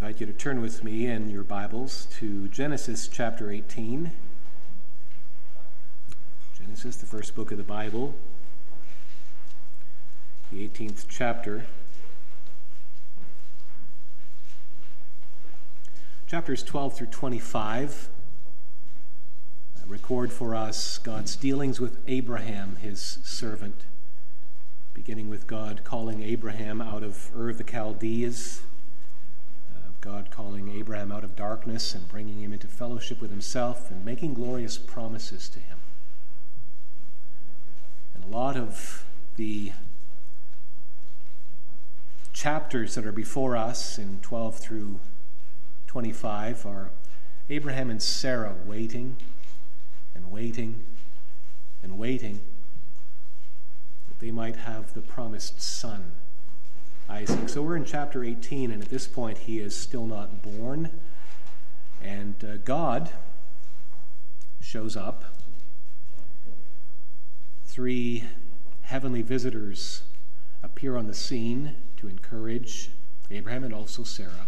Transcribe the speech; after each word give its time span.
invite 0.00 0.18
you 0.18 0.26
to 0.26 0.32
turn 0.32 0.62
with 0.62 0.82
me 0.82 1.08
in 1.08 1.28
your 1.28 1.44
Bibles 1.44 2.06
to 2.18 2.48
Genesis 2.48 3.06
chapter 3.06 3.50
18. 3.50 4.10
Genesis, 6.58 6.96
the 6.96 7.04
first 7.04 7.34
book 7.34 7.52
of 7.52 7.58
the 7.58 7.62
Bible, 7.62 8.14
the 10.50 10.66
18th 10.66 11.04
chapter. 11.06 11.66
Chapters 16.26 16.62
12 16.62 16.96
through 16.96 17.06
25 17.08 18.08
uh, 19.76 19.80
record 19.86 20.32
for 20.32 20.54
us 20.54 20.96
God's 20.96 21.36
dealings 21.36 21.78
with 21.78 21.98
Abraham, 22.06 22.76
his 22.76 23.18
servant, 23.22 23.84
beginning 24.94 25.28
with 25.28 25.46
God 25.46 25.82
calling 25.84 26.22
Abraham 26.22 26.80
out 26.80 27.02
of 27.02 27.28
Ur 27.36 27.50
of 27.50 27.58
the 27.58 27.64
Chaldees 27.64 28.62
God 30.00 30.30
calling 30.30 30.70
Abraham 30.70 31.12
out 31.12 31.24
of 31.24 31.36
darkness 31.36 31.94
and 31.94 32.08
bringing 32.08 32.40
him 32.40 32.52
into 32.52 32.66
fellowship 32.66 33.20
with 33.20 33.30
himself 33.30 33.90
and 33.90 34.04
making 34.04 34.34
glorious 34.34 34.78
promises 34.78 35.48
to 35.50 35.58
him. 35.58 35.78
And 38.14 38.24
a 38.24 38.26
lot 38.26 38.56
of 38.56 39.04
the 39.36 39.72
chapters 42.32 42.94
that 42.94 43.04
are 43.04 43.12
before 43.12 43.56
us 43.56 43.98
in 43.98 44.18
12 44.22 44.58
through 44.58 45.00
25 45.88 46.64
are 46.64 46.90
Abraham 47.50 47.90
and 47.90 48.02
Sarah 48.02 48.54
waiting 48.64 49.16
and 50.14 50.30
waiting 50.30 50.86
and 51.82 51.98
waiting 51.98 52.40
that 54.08 54.18
they 54.20 54.30
might 54.30 54.56
have 54.56 54.94
the 54.94 55.00
promised 55.00 55.60
son 55.60 56.12
Isaac. 57.10 57.48
So 57.48 57.60
we're 57.62 57.74
in 57.74 57.84
chapter 57.84 58.22
18, 58.22 58.70
and 58.70 58.80
at 58.80 58.88
this 58.88 59.08
point, 59.08 59.38
he 59.38 59.58
is 59.58 59.76
still 59.76 60.06
not 60.06 60.42
born. 60.42 60.90
And 62.00 62.36
uh, 62.44 62.56
God 62.58 63.10
shows 64.60 64.96
up. 64.96 65.24
Three 67.66 68.24
heavenly 68.82 69.22
visitors 69.22 70.02
appear 70.62 70.96
on 70.96 71.08
the 71.08 71.14
scene 71.14 71.74
to 71.96 72.06
encourage 72.06 72.90
Abraham 73.30 73.64
and 73.64 73.74
also 73.74 74.04
Sarah. 74.04 74.46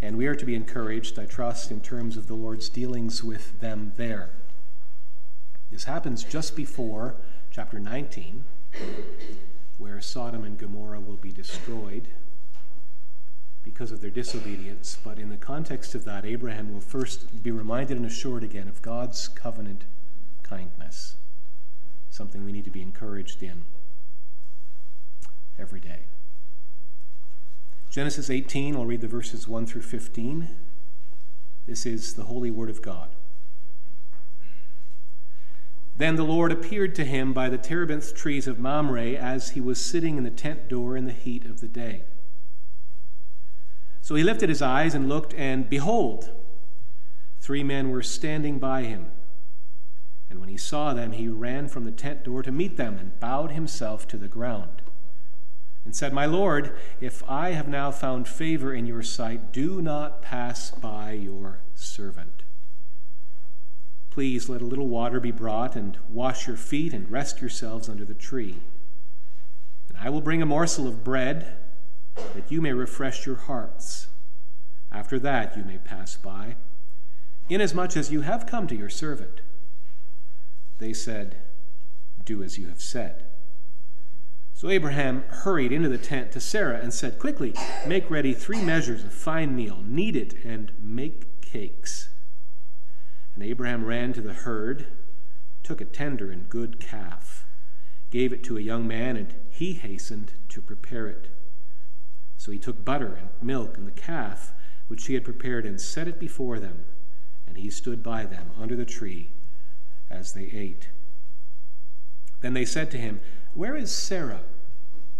And 0.00 0.16
we 0.16 0.26
are 0.26 0.34
to 0.34 0.46
be 0.46 0.54
encouraged, 0.54 1.18
I 1.18 1.26
trust, 1.26 1.70
in 1.70 1.80
terms 1.80 2.16
of 2.16 2.26
the 2.26 2.34
Lord's 2.34 2.70
dealings 2.70 3.22
with 3.22 3.60
them 3.60 3.92
there. 3.96 4.30
This 5.70 5.84
happens 5.84 6.24
just 6.24 6.56
before 6.56 7.16
chapter 7.50 7.78
19 7.78 8.44
where 9.78 10.00
Sodom 10.00 10.44
and 10.44 10.58
Gomorrah 10.58 11.00
will 11.00 11.16
be 11.16 11.32
destroyed 11.32 12.08
because 13.64 13.90
of 13.90 14.00
their 14.00 14.10
disobedience. 14.10 14.96
But 15.02 15.18
in 15.18 15.28
the 15.28 15.36
context 15.36 15.94
of 15.94 16.04
that, 16.04 16.24
Abraham 16.24 16.72
will 16.72 16.80
first 16.80 17.42
be 17.42 17.50
reminded 17.50 17.96
and 17.96 18.06
assured 18.06 18.44
again 18.44 18.68
of 18.68 18.80
God's 18.80 19.28
covenant 19.28 19.84
kindness, 20.42 21.16
something 22.08 22.44
we 22.44 22.52
need 22.52 22.64
to 22.64 22.70
be 22.70 22.80
encouraged 22.80 23.42
in 23.42 23.64
every 25.58 25.80
day. 25.80 26.00
Genesis 27.90 28.30
18, 28.30 28.76
I'll 28.76 28.86
read 28.86 29.00
the 29.00 29.08
verses 29.08 29.48
1 29.48 29.66
through 29.66 29.82
15. 29.82 30.48
This 31.66 31.86
is 31.86 32.14
the 32.14 32.24
holy 32.24 32.50
word 32.50 32.70
of 32.70 32.82
God. 32.82 33.15
Then 35.98 36.16
the 36.16 36.24
Lord 36.24 36.52
appeared 36.52 36.94
to 36.96 37.04
him 37.04 37.32
by 37.32 37.48
the 37.48 37.58
terebinth 37.58 38.14
trees 38.14 38.46
of 38.46 38.58
Mamre 38.58 39.16
as 39.16 39.50
he 39.50 39.60
was 39.60 39.80
sitting 39.80 40.18
in 40.18 40.24
the 40.24 40.30
tent 40.30 40.68
door 40.68 40.96
in 40.96 41.06
the 41.06 41.12
heat 41.12 41.44
of 41.46 41.60
the 41.60 41.68
day. 41.68 42.04
So 44.02 44.14
he 44.14 44.22
lifted 44.22 44.48
his 44.48 44.62
eyes 44.62 44.94
and 44.94 45.08
looked, 45.08 45.34
and 45.34 45.68
behold, 45.68 46.30
three 47.40 47.64
men 47.64 47.90
were 47.90 48.02
standing 48.02 48.58
by 48.58 48.82
him. 48.84 49.06
And 50.28 50.38
when 50.38 50.48
he 50.48 50.56
saw 50.56 50.92
them, 50.92 51.12
he 51.12 51.28
ran 51.28 51.68
from 51.68 51.84
the 51.84 51.90
tent 51.90 52.24
door 52.24 52.42
to 52.42 52.52
meet 52.52 52.76
them 52.76 52.98
and 52.98 53.18
bowed 53.18 53.52
himself 53.52 54.06
to 54.08 54.16
the 54.16 54.28
ground 54.28 54.82
and 55.86 55.94
said, 55.94 56.12
My 56.12 56.26
Lord, 56.26 56.76
if 57.00 57.22
I 57.28 57.50
have 57.52 57.68
now 57.68 57.90
found 57.90 58.28
favor 58.28 58.74
in 58.74 58.86
your 58.86 59.02
sight, 59.02 59.52
do 59.52 59.80
not 59.80 60.20
pass 60.20 60.72
by 60.72 61.12
your 61.12 61.60
servant. 61.74 62.35
Please 64.16 64.48
let 64.48 64.62
a 64.62 64.64
little 64.64 64.88
water 64.88 65.20
be 65.20 65.30
brought, 65.30 65.76
and 65.76 65.98
wash 66.08 66.46
your 66.46 66.56
feet, 66.56 66.94
and 66.94 67.12
rest 67.12 67.42
yourselves 67.42 67.86
under 67.86 68.02
the 68.02 68.14
tree. 68.14 68.56
And 69.90 69.98
I 69.98 70.08
will 70.08 70.22
bring 70.22 70.40
a 70.40 70.46
morsel 70.46 70.88
of 70.88 71.04
bread, 71.04 71.58
that 72.34 72.50
you 72.50 72.62
may 72.62 72.72
refresh 72.72 73.26
your 73.26 73.36
hearts. 73.36 74.06
After 74.90 75.18
that 75.18 75.54
you 75.54 75.64
may 75.64 75.76
pass 75.76 76.16
by, 76.16 76.56
inasmuch 77.50 77.94
as 77.94 78.10
you 78.10 78.22
have 78.22 78.46
come 78.46 78.66
to 78.68 78.74
your 78.74 78.88
servant. 78.88 79.42
They 80.78 80.94
said, 80.94 81.36
Do 82.24 82.42
as 82.42 82.56
you 82.56 82.68
have 82.68 82.80
said. 82.80 83.26
So 84.54 84.70
Abraham 84.70 85.24
hurried 85.28 85.72
into 85.72 85.90
the 85.90 85.98
tent 85.98 86.32
to 86.32 86.40
Sarah 86.40 86.80
and 86.80 86.94
said, 86.94 87.18
Quickly, 87.18 87.52
make 87.86 88.10
ready 88.10 88.32
three 88.32 88.62
measures 88.64 89.04
of 89.04 89.12
fine 89.12 89.54
meal, 89.54 89.82
knead 89.84 90.16
it, 90.16 90.42
and 90.42 90.72
make 90.80 91.42
cakes. 91.42 92.08
And 93.36 93.44
Abraham 93.44 93.84
ran 93.84 94.14
to 94.14 94.22
the 94.22 94.32
herd, 94.32 94.86
took 95.62 95.80
a 95.80 95.84
tender 95.84 96.32
and 96.32 96.48
good 96.48 96.80
calf, 96.80 97.44
gave 98.10 98.32
it 98.32 98.42
to 98.44 98.56
a 98.56 98.62
young 98.62 98.88
man, 98.88 99.16
and 99.16 99.34
he 99.50 99.74
hastened 99.74 100.32
to 100.48 100.62
prepare 100.62 101.06
it. 101.06 101.28
So 102.38 102.50
he 102.50 102.58
took 102.58 102.84
butter 102.84 103.14
and 103.14 103.28
milk 103.42 103.76
and 103.76 103.86
the 103.86 103.92
calf 103.92 104.52
which 104.88 105.06
he 105.06 105.14
had 105.14 105.24
prepared 105.24 105.66
and 105.66 105.80
set 105.80 106.08
it 106.08 106.18
before 106.18 106.58
them, 106.58 106.84
and 107.46 107.58
he 107.58 107.68
stood 107.68 108.02
by 108.02 108.24
them 108.24 108.50
under 108.58 108.74
the 108.74 108.84
tree 108.84 109.30
as 110.08 110.32
they 110.32 110.44
ate. 110.44 110.88
Then 112.40 112.54
they 112.54 112.64
said 112.64 112.90
to 112.92 112.98
him, 112.98 113.20
Where 113.54 113.76
is 113.76 113.92
Sarah, 113.94 114.42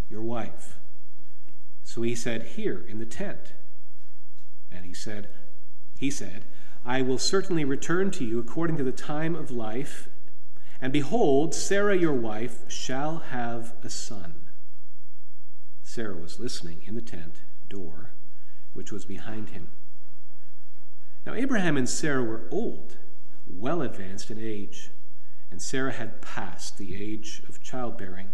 your 0.09 0.23
wife? 0.23 0.79
So 1.83 2.03
he 2.03 2.15
said, 2.15 2.43
Here 2.43 2.85
in 2.89 2.99
the 2.99 3.07
tent. 3.07 3.53
And 4.71 4.85
he 4.85 4.95
said, 4.95 5.29
He 5.99 6.11
said, 6.11 6.45
I 6.87 7.03
will 7.03 7.19
certainly 7.19 7.65
return 7.65 8.13
to 8.13 8.25
you 8.25 8.39
according 8.39 8.77
to 8.77 8.85
the 8.85 8.93
time 8.93 9.35
of 9.35 9.51
life. 9.51 10.09
And 10.81 10.93
behold, 10.93 11.53
Sarah 11.53 11.97
your 11.97 12.13
wife 12.13 12.71
shall 12.71 13.19
have 13.31 13.75
a 13.83 13.91
son. 13.91 14.35
Sarah 15.83 16.17
was 16.17 16.39
listening 16.39 16.83
in 16.87 16.95
the 16.95 17.03
tent 17.03 17.43
door, 17.69 18.13
which 18.73 18.93
was 18.93 19.05
behind 19.05 19.49
him. 19.49 19.67
Now, 21.27 21.35
Abraham 21.35 21.77
and 21.77 21.89
Sarah 21.89 22.23
were 22.23 22.47
old, 22.53 22.99
well 23.49 23.83
advanced 23.83 24.31
in 24.31 24.39
age, 24.39 24.91
and 25.51 25.61
Sarah 25.61 25.93
had 25.93 26.23
passed 26.23 26.79
the 26.79 26.95
age 26.95 27.43
of 27.49 27.61
childbearing. 27.61 28.29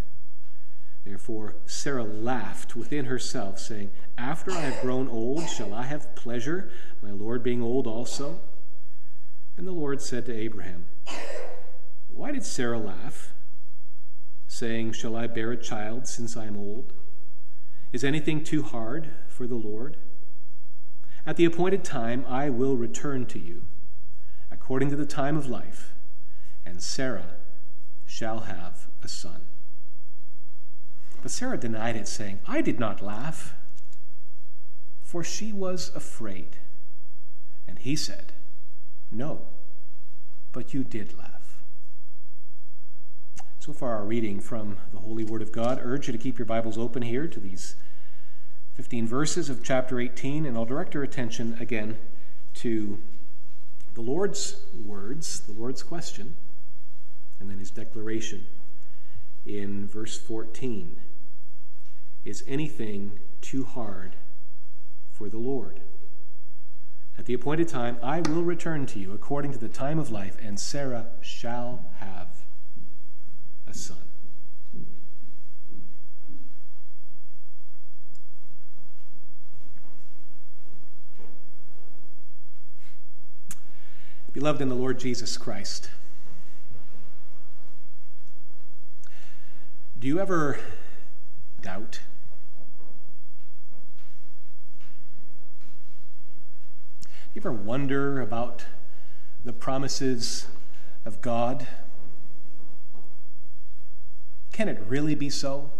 Therefore, 1.05 1.57
Sarah 1.67 2.05
laughed 2.05 2.77
within 2.77 3.07
herself, 3.07 3.59
saying, 3.59 3.91
After 4.17 4.53
I 4.53 4.61
have 4.61 4.81
grown 4.83 5.09
old, 5.09 5.49
shall 5.49 5.75
I 5.75 5.83
have 5.83 6.15
pleasure, 6.15 6.71
my 7.01 7.11
Lord 7.11 7.43
being 7.43 7.61
old 7.61 7.87
also? 7.87 8.41
And 9.57 9.67
the 9.67 9.73
Lord 9.73 10.01
said 10.01 10.27
to 10.27 10.35
Abraham, 10.35 10.87
Why 12.13 12.31
did 12.31 12.45
Sarah 12.45 12.79
laugh, 12.79 13.35
saying, 14.47 14.93
Shall 14.93 15.17
I 15.17 15.27
bear 15.27 15.51
a 15.51 15.57
child 15.57 16.07
since 16.07 16.37
I 16.37 16.47
am 16.47 16.57
old? 16.57 16.93
Is 17.93 18.05
anything 18.05 18.45
too 18.45 18.63
hard 18.63 19.11
for 19.27 19.47
the 19.47 19.57
Lord? 19.57 19.97
At 21.27 21.37
the 21.37 21.45
appointed 21.45 21.85
time, 21.85 22.25
I 22.29 22.49
will 22.49 22.77
return 22.77 23.27
to 23.27 23.39
you, 23.39 23.63
according 24.51 24.91
to 24.91 24.97
the 24.97 25.07
time 25.07 25.37
of 25.37 25.47
life, 25.47 25.95
and 26.65 26.83
Sarah 26.83 27.35
shall 28.07 28.41
have 28.41 28.89
a 29.03 29.09
son. 29.09 29.43
But 31.23 31.31
Sarah 31.31 31.57
denied 31.57 31.95
it, 31.95 32.09
saying, 32.09 32.41
I 32.49 32.61
did 32.61 32.81
not 32.81 33.01
laugh, 33.01 33.55
for 35.05 35.23
she 35.23 35.53
was 35.53 35.93
afraid. 35.95 36.57
And 37.69 37.79
he 37.79 37.95
said, 37.95 38.33
No, 39.13 39.43
but 40.51 40.75
you 40.75 40.83
did 40.83 41.17
laugh. 41.17 41.63
So 43.61 43.73
far, 43.73 43.95
our 43.95 44.05
reading 44.05 44.41
from 44.41 44.79
the 44.93 44.99
Holy 44.99 45.23
Word 45.23 45.41
of 45.41 45.53
God. 45.53 45.79
I 45.79 45.83
urge 45.83 46.09
you 46.09 46.13
to 46.13 46.19
keep 46.19 46.37
your 46.37 46.47
Bibles 46.47 46.77
open 46.77 47.03
here 47.03 47.29
to 47.29 47.39
these 47.39 47.77
15 48.75 49.07
verses 49.07 49.49
of 49.49 49.63
chapter 49.63 50.01
18, 50.01 50.45
and 50.45 50.57
I'll 50.57 50.65
direct 50.65 50.95
your 50.95 51.05
attention 51.05 51.57
again 51.61 51.99
to 52.55 52.99
the 53.95 54.01
Lord's 54.01 54.57
words, 54.85 55.41
the 55.41 55.53
Lord's 55.53 55.85
question, 55.85 56.35
and 57.39 57.49
then 57.49 57.59
his 57.59 57.71
declaration 57.71 58.47
in 59.47 59.87
verse 59.87 60.19
14 60.19 60.97
is 62.25 62.45
anything 62.47 63.19
too 63.41 63.65
hard 63.65 64.17
for 65.13 65.29
the 65.29 65.39
Lord? 65.39 65.81
At 67.19 67.27
the 67.27 67.35
appointed 67.35 67.69
time, 67.69 67.99
I 68.03 68.21
will 68.21 68.43
return 68.43 68.87
to 68.87 68.99
you 68.99 69.13
according 69.13 69.53
to 69.53 69.59
the 69.59 69.69
time 69.69 69.99
of 69.99 70.11
life, 70.11 70.37
and 70.43 70.59
Sarah 70.59 71.11
shall 71.21 71.85
have 71.99 72.29
a 73.67 73.75
son. 73.75 73.99
Beloved 84.33 84.63
in 84.63 84.71
the 84.71 84.75
Lord 84.75 84.99
Jesus 84.99 85.37
Christ, 85.37 85.91
do 89.99 90.09
you 90.09 90.19
ever 90.19 90.59
doubt? 91.61 92.01
You 97.35 97.41
ever 97.41 97.53
wonder 97.53 98.21
about 98.21 98.67
the 99.43 99.55
promises 99.55 100.47
of 101.07 101.23
God? 101.23 101.67
Can 104.53 104.69
it 104.69 104.83
really 104.87 105.15
be 105.15 105.31
so? 105.31 105.71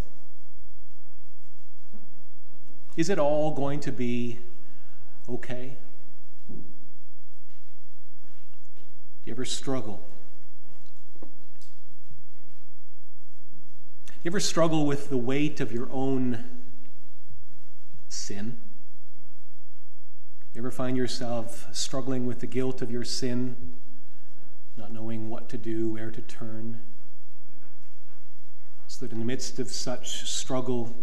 Is 2.97 3.11
it 3.11 3.19
all 3.19 3.51
going 3.51 3.81
to 3.81 3.93
be 3.93 4.39
okay? 5.29 5.77
Do 6.49 6.55
you 9.27 9.33
ever 9.33 9.45
struggle? 9.45 10.09
Do 11.21 11.29
You 14.25 14.31
ever 14.31 14.41
struggle 14.41 14.87
with 14.87 15.11
the 15.11 15.19
weight 15.19 15.61
of 15.61 15.71
your 15.71 15.89
own 15.93 16.45
sin? 18.09 18.57
You 20.55 20.59
ever 20.59 20.61
find 20.73 20.97
yourself 20.97 21.67
struggling 21.73 22.27
with 22.27 22.41
the 22.41 22.47
guilt 22.47 22.81
of 22.83 22.91
your 22.91 23.05
sin, 23.05 23.57
not 24.77 24.93
knowing 24.93 25.29
what 25.29 25.49
to 25.51 25.59
do, 25.59 25.91
where 25.91 26.11
to 26.11 26.23
turn? 26.23 26.81
So 28.87 29.05
that 29.05 29.13
in 29.13 29.19
the 29.19 29.25
midst 29.25 29.59
of 29.59 29.71
such 29.71 30.29
struggle, 30.29 30.95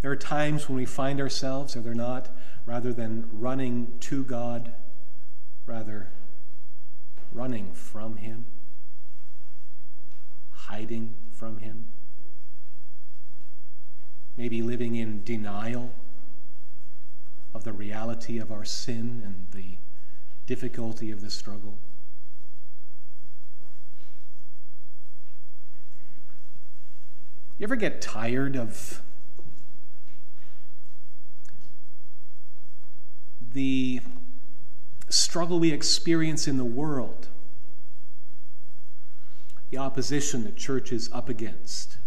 there 0.00 0.10
are 0.10 0.16
times 0.16 0.68
when 0.68 0.76
we 0.76 0.86
find 0.86 1.20
ourselves, 1.20 1.76
are 1.76 1.82
there 1.82 1.94
not, 1.94 2.30
rather 2.64 2.92
than 2.92 3.28
running 3.32 3.92
to 4.00 4.24
God, 4.24 4.72
rather 5.66 6.08
running 7.32 7.72
from 7.74 8.16
Him, 8.16 8.46
hiding 10.52 11.14
from 11.32 11.58
Him, 11.58 11.88
maybe 14.36 14.62
living 14.62 14.96
in 14.96 15.22
denial 15.24 15.92
of 17.52 17.64
the 17.64 17.72
reality 17.72 18.38
of 18.38 18.52
our 18.52 18.64
sin 18.64 19.22
and 19.24 19.46
the 19.52 19.78
difficulty 20.46 21.10
of 21.10 21.20
the 21.20 21.30
struggle. 21.30 21.78
You 27.58 27.64
ever 27.64 27.76
get 27.76 28.00
tired 28.00 28.56
of 28.56 29.02
the 33.52 34.00
struggle 35.08 35.60
we 35.60 35.70
experience 35.72 36.48
in 36.48 36.56
the 36.56 36.64
world, 36.64 37.28
the 39.70 39.76
opposition 39.76 40.44
that 40.44 40.56
church 40.56 40.90
is 40.90 41.10
up 41.12 41.28
against, 41.28 41.98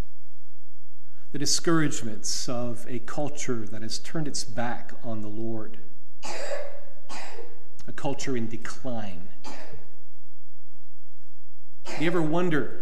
the 1.33 1.39
discouragements 1.39 2.47
of 2.47 2.85
a 2.87 2.99
culture 2.99 3.65
that 3.65 3.81
has 3.81 3.97
turned 3.97 4.27
its 4.27 4.43
back 4.43 4.91
on 5.03 5.21
the 5.21 5.27
Lord, 5.27 5.79
a 7.87 7.91
culture 7.95 8.37
in 8.37 8.47
decline. 8.47 9.29
Do 11.85 11.93
you 11.99 12.05
ever 12.05 12.21
wonder 12.21 12.81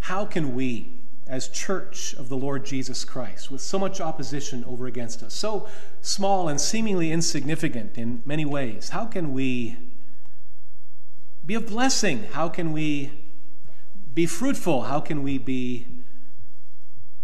how 0.00 0.24
can 0.24 0.54
we 0.54 0.94
as 1.26 1.46
church 1.48 2.14
of 2.14 2.30
the 2.30 2.38
Lord 2.38 2.64
Jesus 2.64 3.04
Christ, 3.04 3.50
with 3.50 3.60
so 3.60 3.78
much 3.78 4.00
opposition 4.00 4.64
over 4.64 4.86
against 4.86 5.22
us, 5.22 5.34
so 5.34 5.68
small 6.00 6.48
and 6.48 6.58
seemingly 6.58 7.12
insignificant 7.12 7.98
in 7.98 8.22
many 8.24 8.46
ways, 8.46 8.88
how 8.88 9.04
can 9.04 9.34
we 9.34 9.76
be 11.44 11.54
a 11.54 11.60
blessing? 11.60 12.24
How 12.32 12.48
can 12.48 12.72
we 12.72 13.24
be 14.14 14.24
fruitful? 14.24 14.84
How 14.84 15.00
can 15.00 15.22
we 15.22 15.36
be 15.36 15.99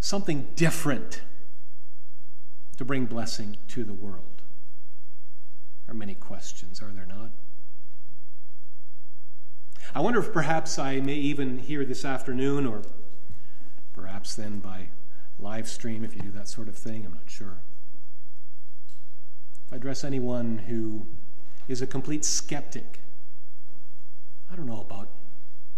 something 0.06 0.49
different 0.55 1.23
to 2.76 2.85
bring 2.85 3.06
blessing 3.06 3.56
to 3.69 3.85
the 3.85 3.93
world? 3.93 4.43
There 5.87 5.94
are 5.94 5.99
many 5.99 6.14
questions, 6.14 6.82
are 6.82 6.93
there 6.93 7.06
not? 7.06 7.31
I 9.94 10.00
wonder 10.00 10.20
if 10.20 10.32
perhaps 10.32 10.79
I 10.79 11.00
may 11.00 11.14
even 11.14 11.58
hear 11.58 11.85
this 11.85 12.05
afternoon 12.05 12.67
or 12.67 12.82
Perhaps 13.97 14.35
then 14.35 14.58
by 14.58 14.88
live 15.38 15.67
stream, 15.67 16.05
if 16.05 16.14
you 16.14 16.20
do 16.20 16.31
that 16.32 16.49
sort 16.49 16.69
of 16.69 16.76
thing, 16.76 17.06
I'm 17.06 17.14
not 17.14 17.29
sure. 17.29 17.58
If 19.67 19.73
I 19.73 19.76
address 19.76 20.05
anyone 20.05 20.58
who 20.69 21.06
is 21.67 21.81
a 21.81 21.87
complete 21.87 22.25
skeptic, 22.25 23.00
I 24.53 24.55
don't 24.55 24.67
know 24.67 24.82
about 24.82 25.08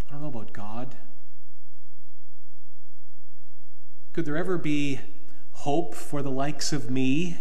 I 0.08 0.12
don't 0.12 0.22
know 0.22 0.28
about 0.28 0.52
God. 0.52 0.96
Could 4.18 4.26
there 4.26 4.36
ever 4.36 4.58
be 4.58 4.98
hope 5.52 5.94
for 5.94 6.22
the 6.22 6.30
likes 6.32 6.72
of 6.72 6.90
me? 6.90 7.36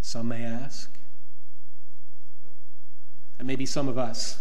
Some 0.00 0.28
may 0.28 0.42
ask. 0.44 0.90
And 3.38 3.46
maybe 3.46 3.66
some 3.66 3.86
of 3.86 3.98
us, 3.98 4.40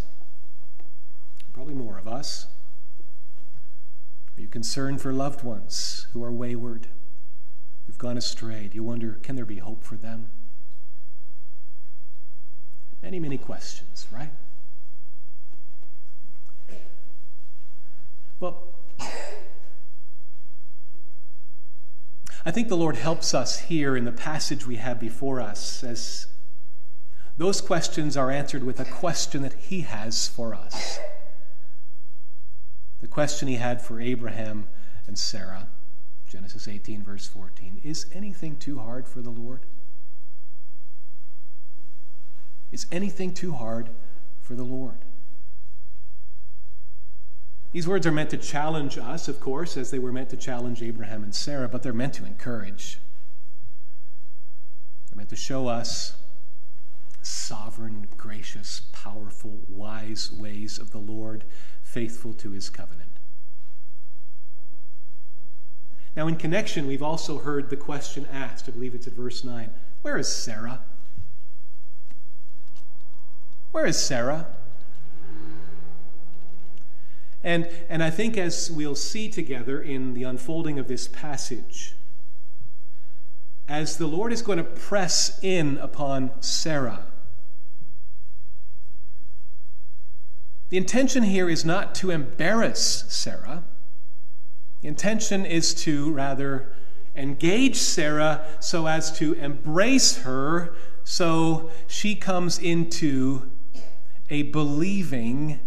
probably 1.52 1.74
more 1.74 1.98
of 1.98 2.08
us, 2.08 2.48
are 4.38 4.42
you 4.42 4.48
concerned 4.48 5.02
for 5.02 5.12
loved 5.12 5.44
ones 5.44 6.08
who 6.14 6.24
are 6.24 6.32
wayward, 6.32 6.88
who've 7.86 7.98
gone 7.98 8.18
astray? 8.18 8.70
Do 8.70 8.76
you 8.76 8.84
wonder, 8.84 9.20
can 9.22 9.36
there 9.36 9.44
be 9.44 9.58
hope 9.58 9.84
for 9.84 9.98
them? 9.98 10.30
Many, 13.04 13.20
many 13.20 13.38
questions, 13.38 14.08
right? 14.14 14.32
Well, 18.40 18.64
I 22.46 22.52
think 22.52 22.68
the 22.68 22.78
Lord 22.78 22.98
helps 22.98 23.34
us 23.34 23.60
here 23.60 23.98
in 23.98 24.06
the 24.06 24.12
passage 24.12 24.68
we 24.68 24.76
have 24.76 25.00
before 25.00 25.42
us 25.42 25.84
as 25.84 26.28
those 27.38 27.60
questions 27.60 28.16
are 28.16 28.30
answered 28.30 28.64
with 28.64 28.80
a 28.80 28.86
question 28.86 29.42
that 29.42 29.54
He 29.54 29.82
has 29.82 30.28
for 30.28 30.54
us 30.54 31.00
the 33.06 33.12
question 33.12 33.48
he 33.48 33.58
had 33.58 33.84
for 33.84 34.02
Abraham 34.02 34.68
and 35.06 35.16
Sarah, 35.16 35.68
Genesis 36.28 36.68
18, 36.68 37.04
verse 37.04 37.28
14 37.28 37.82
Is 37.84 38.08
anything 38.12 38.58
too 38.58 38.80
hard 38.80 39.08
for 39.08 39.22
the 39.22 39.30
Lord? 39.30 39.62
Is 42.72 42.88
anything 42.92 43.32
too 43.32 43.54
hard 43.54 43.92
for 44.42 44.56
the 44.56 44.64
Lord? 44.64 45.05
These 47.76 47.90
words 47.90 48.08
are 48.08 48.12
meant 48.14 48.30
to 48.30 48.38
challenge 48.38 48.98
us, 48.98 49.28
of 49.28 49.42
course, 49.42 49.76
as 49.76 49.92
they 49.92 50.00
were 50.00 50.14
meant 50.14 50.30
to 50.30 50.38
challenge 50.38 50.82
Abraham 50.82 51.26
and 51.26 51.36
Sarah, 51.36 51.68
but 51.68 51.84
they're 51.84 51.92
meant 51.92 52.14
to 52.14 52.26
encourage. 52.26 53.02
They're 55.10 55.18
meant 55.18 55.28
to 55.32 55.36
show 55.36 55.68
us 55.68 56.16
sovereign, 57.22 58.08
gracious, 58.16 58.84
powerful, 58.94 59.60
wise 59.68 60.32
ways 60.32 60.80
of 60.80 60.92
the 60.92 61.00
Lord 61.00 61.44
faithful 61.84 62.32
to 62.36 62.52
his 62.52 62.70
covenant. 62.70 63.12
Now, 66.16 66.28
in 66.30 66.38
connection, 66.38 66.88
we've 66.88 67.04
also 67.04 67.40
heard 67.40 67.70
the 67.70 67.76
question 67.76 68.26
asked, 68.32 68.70
I 68.70 68.72
believe 68.72 68.96
it's 68.96 69.06
at 69.06 69.12
verse 69.12 69.44
9 69.44 69.70
Where 70.02 70.18
is 70.18 70.34
Sarah? 70.34 70.80
Where 73.74 73.86
is 73.86 74.02
Sarah? 74.02 74.48
And, 77.44 77.70
and 77.90 78.04
I 78.04 78.10
think, 78.10 78.38
as 78.38 78.72
we'll 78.72 78.96
see 78.96 79.30
together 79.30 79.82
in 79.82 80.14
the 80.14 80.24
unfolding 80.24 80.80
of 80.80 80.88
this 80.88 81.08
passage, 81.08 81.96
as 83.68 83.98
the 83.98 84.08
Lord 84.08 84.34
is 84.34 84.42
going 84.42 84.58
to 84.58 84.64
press 84.64 85.40
in 85.44 85.78
upon 85.78 86.32
Sarah, 86.42 87.06
The 90.70 90.78
intention 90.78 91.24
here 91.24 91.50
is 91.50 91.64
not 91.64 91.94
to 91.96 92.12
embarrass 92.12 93.06
Sarah. 93.08 93.64
The 94.82 94.88
intention 94.88 95.46
is 95.46 95.74
to 95.84 96.12
rather 96.12 96.74
engage 97.16 97.76
Sarah 97.76 98.46
so 98.60 98.88
as 98.88 99.12
to 99.20 99.34
embrace 99.34 100.18
her 100.24 100.76
so 101.04 101.70
she 101.88 102.16
comes 102.16 102.58
into 102.58 103.50
a 104.30 104.42
believing 104.44 105.60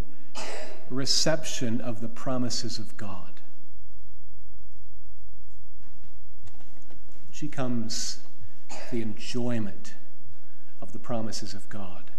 reception 0.90 1.80
of 1.80 2.00
the 2.00 2.08
promises 2.08 2.78
of 2.78 2.96
God. 2.96 3.40
She 7.30 7.48
comes 7.48 8.20
the 8.90 9.00
enjoyment 9.00 9.94
of 10.80 10.92
the 10.92 10.98
promises 10.98 11.54
of 11.54 11.68
God. 11.68 12.10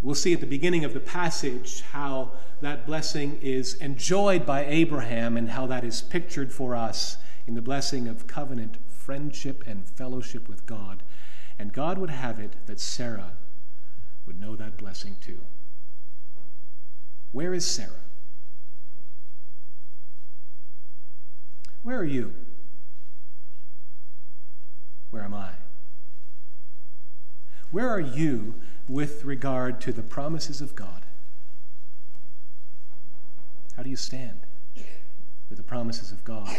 We'll 0.00 0.16
see 0.16 0.32
at 0.32 0.40
the 0.40 0.46
beginning 0.46 0.84
of 0.84 0.94
the 0.94 1.00
passage 1.00 1.82
how 1.92 2.32
that 2.60 2.86
blessing 2.86 3.38
is 3.40 3.74
enjoyed 3.74 4.44
by 4.44 4.64
Abraham 4.64 5.36
and 5.36 5.50
how 5.50 5.66
that 5.68 5.84
is 5.84 6.02
pictured 6.02 6.52
for 6.52 6.74
us 6.74 7.16
in 7.46 7.54
the 7.54 7.62
blessing 7.62 8.08
of 8.08 8.26
covenant 8.26 8.78
friendship 8.88 9.62
and 9.66 9.86
fellowship 9.86 10.48
with 10.48 10.66
God. 10.66 11.02
And 11.58 11.72
God 11.72 11.98
would 11.98 12.10
have 12.10 12.40
it 12.40 12.56
that 12.66 12.80
Sarah 12.80 13.32
would 14.26 14.40
know 14.40 14.56
that 14.56 14.76
blessing 14.76 15.16
too. 15.20 15.40
Where 17.32 17.54
is 17.54 17.66
Sarah? 17.66 17.90
Where 21.82 21.98
are 21.98 22.04
you? 22.04 22.34
Where 25.10 25.24
am 25.24 25.34
I? 25.34 25.50
Where 27.70 27.88
are 27.88 28.00
you 28.00 28.54
with 28.86 29.24
regard 29.24 29.80
to 29.80 29.92
the 29.92 30.02
promises 30.02 30.60
of 30.60 30.74
God? 30.74 31.02
How 33.76 33.82
do 33.82 33.88
you 33.88 33.96
stand 33.96 34.40
with 35.48 35.56
the 35.56 35.64
promises 35.64 36.12
of 36.12 36.22
God? 36.24 36.54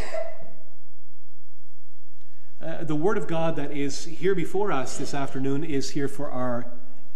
Uh, 2.60 2.82
the 2.82 2.94
Word 2.94 3.16
of 3.16 3.28
God 3.28 3.56
that 3.56 3.72
is 3.72 4.04
here 4.06 4.34
before 4.34 4.72
us 4.72 4.96
this 4.96 5.14
afternoon 5.14 5.64
is 5.64 5.90
here 5.90 6.08
for 6.08 6.30
our 6.30 6.66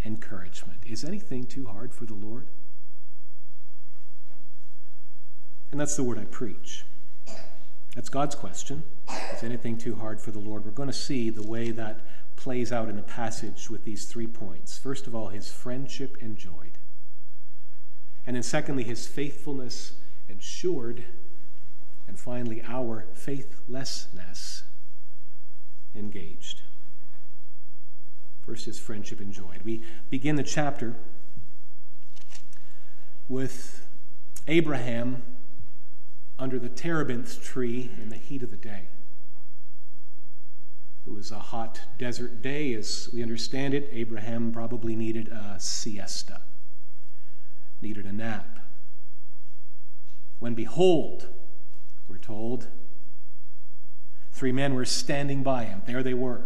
encouragement. 0.04 0.78
Is 0.86 1.04
anything 1.04 1.44
too 1.44 1.66
hard 1.66 1.92
for 1.92 2.04
the 2.04 2.14
Lord? 2.14 2.46
And 5.70 5.80
that's 5.80 5.96
the 5.96 6.02
word 6.02 6.18
I 6.18 6.25
preach. 6.25 6.84
That's 7.94 8.08
God's 8.08 8.34
question. 8.34 8.82
Is 9.34 9.42
anything 9.42 9.76
too 9.76 9.96
hard 9.96 10.20
for 10.20 10.30
the 10.30 10.38
Lord? 10.38 10.64
We're 10.64 10.70
going 10.70 10.88
to 10.88 10.92
see 10.92 11.30
the 11.30 11.42
way 11.42 11.70
that 11.72 12.00
plays 12.37 12.70
out 12.72 12.88
in 12.88 12.96
the 12.96 13.02
passage 13.02 13.68
with 13.68 13.84
these 13.84 14.04
three 14.04 14.26
points. 14.26 14.78
First 14.78 15.06
of 15.06 15.14
all, 15.14 15.28
his 15.28 15.50
friendship 15.50 16.16
enjoyed. 16.20 16.78
And 18.26 18.37
then, 18.37 18.42
secondly, 18.42 18.84
his 18.84 19.06
faithfulness 19.06 19.94
ensured. 20.28 21.04
And 22.06 22.18
finally, 22.18 22.62
our 22.62 23.06
faithlessness 23.12 24.62
engaged. 25.94 26.62
First, 28.46 28.66
his 28.66 28.78
friendship 28.78 29.20
enjoyed. 29.20 29.62
We 29.64 29.82
begin 30.08 30.37
the 30.37 30.42
chapter 30.42 30.94
with 33.28 33.87
Abraham 34.46 35.22
under 36.38 36.59
the 36.59 36.68
terebinth 36.68 37.42
tree 37.42 37.90
in 38.00 38.11
the 38.11 38.16
heat 38.16 38.42
of 38.42 38.50
the 38.50 38.57
day. 38.57 38.88
It 41.07 41.12
was 41.12 41.30
a 41.33 41.38
hot 41.38 41.80
desert 41.99 42.42
day, 42.42 42.75
as 42.75 43.09
we 43.12 43.23
understand 43.23 43.75
it. 43.75 43.88
Abraham 43.92 44.52
probably 44.52 44.95
needed 44.95 45.28
a 45.28 45.57
siesta, 45.59 46.42
needed 47.80 48.04
a 48.04 48.12
nap. 48.12 48.61
When 50.38 50.54
behold, 50.54 51.28
we're 52.09 52.18
told, 52.18 52.68
three 54.33 54.52
men 54.52 54.75
were 54.75 54.85
standing 54.85 55.42
by 55.42 55.64
him. 55.64 55.83
There 55.87 56.02
they 56.02 56.14
were. 56.14 56.45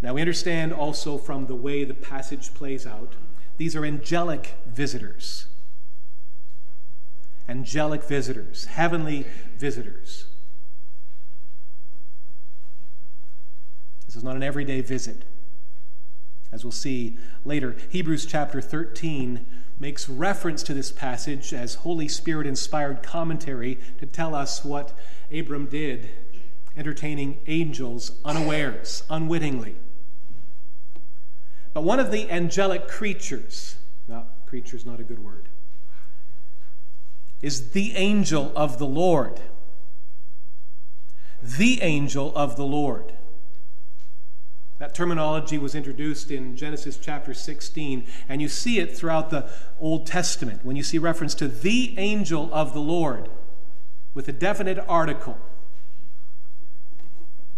Now 0.00 0.14
we 0.14 0.20
understand 0.20 0.72
also 0.72 1.18
from 1.18 1.46
the 1.46 1.54
way 1.54 1.84
the 1.84 1.94
passage 1.94 2.54
plays 2.54 2.86
out, 2.86 3.14
these 3.56 3.74
are 3.74 3.84
angelic 3.84 4.56
visitors 4.66 5.46
angelic 7.48 8.02
visitors, 8.02 8.66
heavenly 8.66 9.26
visitors. 9.58 10.26
This 14.06 14.16
is 14.16 14.24
not 14.24 14.36
an 14.36 14.42
everyday 14.42 14.80
visit. 14.80 15.24
As 16.52 16.64
we'll 16.64 16.70
see 16.70 17.18
later, 17.44 17.74
Hebrews 17.90 18.26
chapter 18.26 18.60
13 18.60 19.44
makes 19.80 20.08
reference 20.08 20.62
to 20.62 20.74
this 20.74 20.92
passage 20.92 21.52
as 21.52 21.74
Holy 21.76 22.06
Spirit 22.06 22.46
inspired 22.46 23.02
commentary 23.02 23.78
to 23.98 24.06
tell 24.06 24.34
us 24.34 24.64
what 24.64 24.96
Abram 25.32 25.66
did, 25.66 26.10
entertaining 26.76 27.38
angels 27.48 28.12
unawares, 28.24 29.02
unwittingly. 29.10 29.74
But 31.72 31.82
one 31.82 31.98
of 31.98 32.12
the 32.12 32.30
angelic 32.30 32.86
creatures, 32.86 33.74
now, 34.06 34.26
creature 34.46 34.76
is 34.76 34.86
not 34.86 35.00
a 35.00 35.02
good 35.04 35.18
word, 35.18 35.48
is 37.44 37.72
the 37.72 37.94
angel 37.94 38.50
of 38.56 38.78
the 38.78 38.86
Lord. 38.86 39.38
The 41.42 41.82
angel 41.82 42.32
of 42.34 42.56
the 42.56 42.64
Lord. 42.64 43.12
That 44.78 44.94
terminology 44.94 45.58
was 45.58 45.74
introduced 45.74 46.30
in 46.30 46.56
Genesis 46.56 46.96
chapter 46.96 47.34
16, 47.34 48.06
and 48.30 48.40
you 48.40 48.48
see 48.48 48.78
it 48.78 48.96
throughout 48.96 49.28
the 49.28 49.50
Old 49.78 50.06
Testament 50.06 50.64
when 50.64 50.74
you 50.74 50.82
see 50.82 50.96
reference 50.96 51.34
to 51.34 51.46
the 51.46 51.94
angel 51.98 52.48
of 52.50 52.72
the 52.72 52.80
Lord 52.80 53.28
with 54.14 54.26
a 54.26 54.32
definite 54.32 54.82
article. 54.88 55.36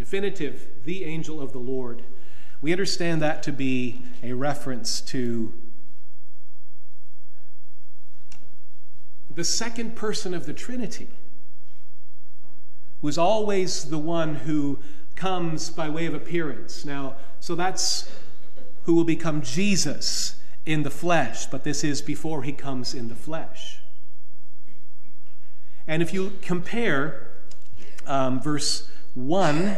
Definitive, 0.00 0.66
the 0.84 1.04
angel 1.04 1.40
of 1.40 1.52
the 1.52 1.60
Lord. 1.60 2.02
We 2.60 2.72
understand 2.72 3.22
that 3.22 3.40
to 3.44 3.52
be 3.52 4.02
a 4.20 4.32
reference 4.32 5.00
to 5.02 5.54
the 9.36 9.44
second 9.44 9.94
person 9.94 10.34
of 10.34 10.46
the 10.46 10.52
Trinity, 10.52 11.08
is 13.04 13.18
always 13.18 13.84
the 13.90 13.98
one 13.98 14.34
who 14.34 14.78
comes 15.14 15.70
by 15.70 15.88
way 15.88 16.06
of 16.06 16.14
appearance. 16.14 16.84
Now, 16.84 17.16
so 17.38 17.54
that's 17.54 18.10
who 18.84 18.94
will 18.94 19.04
become 19.04 19.42
Jesus 19.42 20.40
in 20.64 20.82
the 20.82 20.90
flesh, 20.90 21.46
but 21.46 21.64
this 21.64 21.84
is 21.84 22.02
before 22.02 22.42
he 22.42 22.52
comes 22.52 22.94
in 22.94 23.08
the 23.08 23.14
flesh. 23.14 23.78
And 25.86 26.02
if 26.02 26.12
you 26.12 26.32
compare 26.42 27.28
um, 28.06 28.40
verse 28.40 28.88
1 29.14 29.76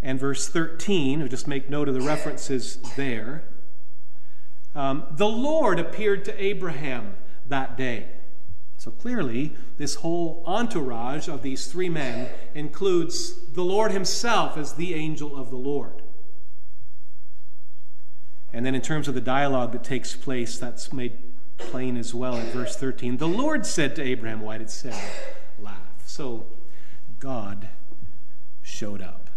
and 0.00 0.18
verse 0.18 0.48
13, 0.48 1.28
just 1.28 1.46
make 1.46 1.68
note 1.68 1.88
of 1.88 1.94
the 1.94 2.00
references 2.00 2.78
there, 2.96 3.42
um, 4.74 5.04
the 5.10 5.28
Lord 5.28 5.78
appeared 5.78 6.24
to 6.24 6.42
Abraham 6.42 7.16
that 7.48 7.76
day. 7.76 8.08
So 8.82 8.90
clearly, 8.90 9.52
this 9.78 9.94
whole 9.94 10.42
entourage 10.44 11.28
of 11.28 11.42
these 11.42 11.68
three 11.68 11.88
men 11.88 12.28
includes 12.52 13.46
the 13.52 13.62
Lord 13.62 13.92
himself 13.92 14.56
as 14.56 14.72
the 14.72 14.94
angel 14.94 15.36
of 15.36 15.50
the 15.50 15.56
Lord. 15.56 16.02
And 18.52 18.66
then, 18.66 18.74
in 18.74 18.80
terms 18.80 19.06
of 19.06 19.14
the 19.14 19.20
dialogue 19.20 19.70
that 19.70 19.84
takes 19.84 20.16
place, 20.16 20.58
that's 20.58 20.92
made 20.92 21.16
plain 21.58 21.96
as 21.96 22.12
well 22.12 22.34
in 22.34 22.46
verse 22.46 22.74
13. 22.74 23.18
The 23.18 23.28
Lord 23.28 23.66
said 23.66 23.94
to 23.94 24.02
Abraham, 24.02 24.40
Why 24.40 24.58
did 24.58 24.68
Sarah 24.68 24.96
laugh? 25.60 26.02
So, 26.04 26.46
God 27.20 27.68
showed 28.62 29.00
up. 29.00 29.30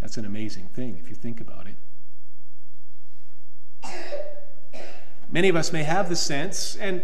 That's 0.00 0.16
an 0.16 0.24
amazing 0.24 0.68
thing 0.68 0.96
if 0.96 1.08
you 1.08 1.16
think 1.16 1.40
about 1.40 1.66
it. 1.66 1.74
Many 5.28 5.48
of 5.48 5.56
us 5.56 5.72
may 5.72 5.82
have 5.82 6.08
the 6.08 6.14
sense, 6.14 6.76
and 6.76 7.02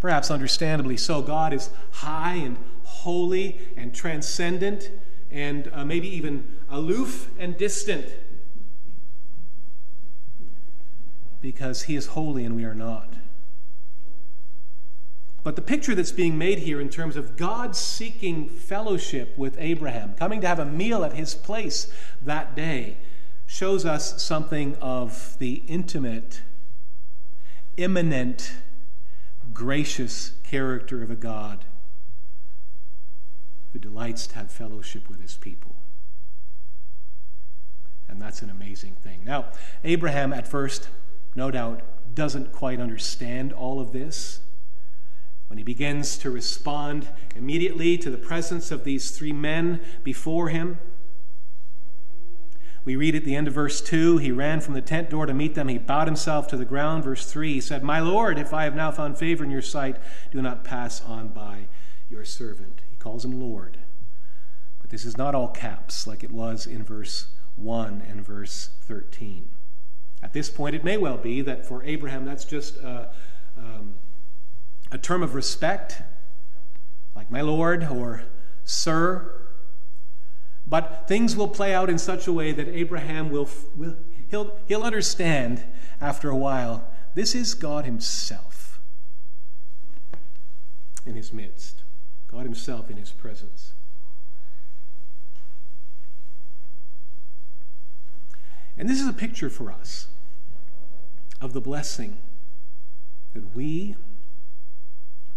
perhaps 0.00 0.30
understandably 0.30 0.96
so, 0.96 1.22
God 1.22 1.52
is 1.52 1.70
high 1.90 2.34
and 2.34 2.56
holy 2.82 3.60
and 3.76 3.94
transcendent 3.94 4.90
and 5.30 5.70
uh, 5.72 5.84
maybe 5.84 6.08
even 6.08 6.56
aloof 6.70 7.30
and 7.38 7.56
distant 7.56 8.06
because 11.40 11.82
he 11.82 11.96
is 11.96 12.06
holy 12.06 12.44
and 12.44 12.56
we 12.56 12.64
are 12.64 12.74
not. 12.74 13.14
But 15.42 15.54
the 15.54 15.62
picture 15.62 15.94
that's 15.94 16.10
being 16.10 16.36
made 16.36 16.60
here 16.60 16.80
in 16.80 16.88
terms 16.88 17.14
of 17.14 17.36
God 17.36 17.76
seeking 17.76 18.48
fellowship 18.48 19.38
with 19.38 19.56
Abraham, 19.58 20.14
coming 20.14 20.40
to 20.40 20.48
have 20.48 20.58
a 20.58 20.64
meal 20.64 21.04
at 21.04 21.12
his 21.12 21.34
place 21.34 21.92
that 22.20 22.56
day, 22.56 22.96
shows 23.46 23.84
us 23.86 24.20
something 24.20 24.74
of 24.80 25.36
the 25.38 25.62
intimate 25.68 26.42
immanent, 27.76 28.52
gracious 29.56 30.32
character 30.44 31.02
of 31.02 31.10
a 31.10 31.16
God 31.16 31.64
who 33.72 33.78
delights 33.78 34.26
to 34.26 34.34
have 34.34 34.50
fellowship 34.50 35.08
with 35.08 35.22
his 35.22 35.38
people. 35.38 35.76
And 38.06 38.20
that's 38.20 38.42
an 38.42 38.50
amazing 38.50 38.96
thing. 38.96 39.22
Now, 39.24 39.46
Abraham 39.82 40.34
at 40.34 40.46
first, 40.46 40.90
no 41.34 41.50
doubt, 41.50 41.80
doesn't 42.14 42.52
quite 42.52 42.80
understand 42.80 43.54
all 43.54 43.80
of 43.80 43.92
this. 43.92 44.40
When 45.48 45.56
he 45.56 45.64
begins 45.64 46.18
to 46.18 46.30
respond 46.30 47.08
immediately 47.34 47.96
to 47.96 48.10
the 48.10 48.18
presence 48.18 48.70
of 48.70 48.84
these 48.84 49.10
three 49.10 49.32
men 49.32 49.80
before 50.04 50.50
him, 50.50 50.78
we 52.86 52.94
read 52.94 53.16
at 53.16 53.24
the 53.24 53.34
end 53.34 53.48
of 53.48 53.54
verse 53.54 53.80
2 53.82 54.18
He 54.18 54.30
ran 54.30 54.60
from 54.60 54.74
the 54.74 54.80
tent 54.80 55.10
door 55.10 55.26
to 55.26 55.34
meet 55.34 55.56
them. 55.56 55.68
He 55.68 55.76
bowed 55.76 56.06
himself 56.06 56.46
to 56.48 56.56
the 56.56 56.64
ground. 56.64 57.02
Verse 57.04 57.30
3 57.30 57.54
He 57.54 57.60
said, 57.60 57.82
My 57.82 57.98
Lord, 57.98 58.38
if 58.38 58.54
I 58.54 58.62
have 58.64 58.76
now 58.76 58.92
found 58.92 59.18
favor 59.18 59.44
in 59.44 59.50
your 59.50 59.60
sight, 59.60 59.96
do 60.30 60.40
not 60.40 60.64
pass 60.64 61.02
on 61.02 61.28
by 61.28 61.66
your 62.08 62.24
servant. 62.24 62.80
He 62.88 62.96
calls 62.96 63.24
him 63.24 63.40
Lord. 63.40 63.78
But 64.80 64.90
this 64.90 65.04
is 65.04 65.18
not 65.18 65.34
all 65.34 65.48
caps 65.48 66.06
like 66.06 66.22
it 66.22 66.30
was 66.30 66.64
in 66.64 66.84
verse 66.84 67.26
1 67.56 68.04
and 68.08 68.24
verse 68.24 68.70
13. 68.82 69.48
At 70.22 70.32
this 70.32 70.48
point, 70.48 70.76
it 70.76 70.84
may 70.84 70.96
well 70.96 71.18
be 71.18 71.40
that 71.42 71.66
for 71.66 71.82
Abraham, 71.82 72.24
that's 72.24 72.44
just 72.44 72.76
a, 72.76 73.10
um, 73.58 73.94
a 74.92 74.98
term 74.98 75.24
of 75.24 75.34
respect, 75.34 76.02
like 77.16 77.32
my 77.32 77.40
Lord 77.40 77.82
or 77.82 78.22
Sir. 78.64 79.45
But 80.66 81.06
things 81.06 81.36
will 81.36 81.48
play 81.48 81.72
out 81.72 81.88
in 81.88 81.98
such 81.98 82.26
a 82.26 82.32
way 82.32 82.52
that 82.52 82.68
Abraham 82.68 83.30
will, 83.30 83.48
will 83.76 83.96
he'll, 84.28 84.58
he'll 84.66 84.82
understand 84.82 85.62
after 86.00 86.28
a 86.28 86.36
while 86.36 86.88
this 87.14 87.34
is 87.34 87.54
God 87.54 87.84
Himself 87.84 88.80
in 91.06 91.14
His 91.14 91.32
midst, 91.32 91.82
God 92.28 92.42
Himself 92.42 92.90
in 92.90 92.96
His 92.96 93.10
presence. 93.10 93.72
And 98.76 98.88
this 98.88 99.00
is 99.00 99.08
a 99.08 99.12
picture 99.12 99.48
for 99.48 99.70
us 99.70 100.08
of 101.40 101.52
the 101.52 101.60
blessing 101.60 102.18
that 103.32 103.54
we, 103.54 103.96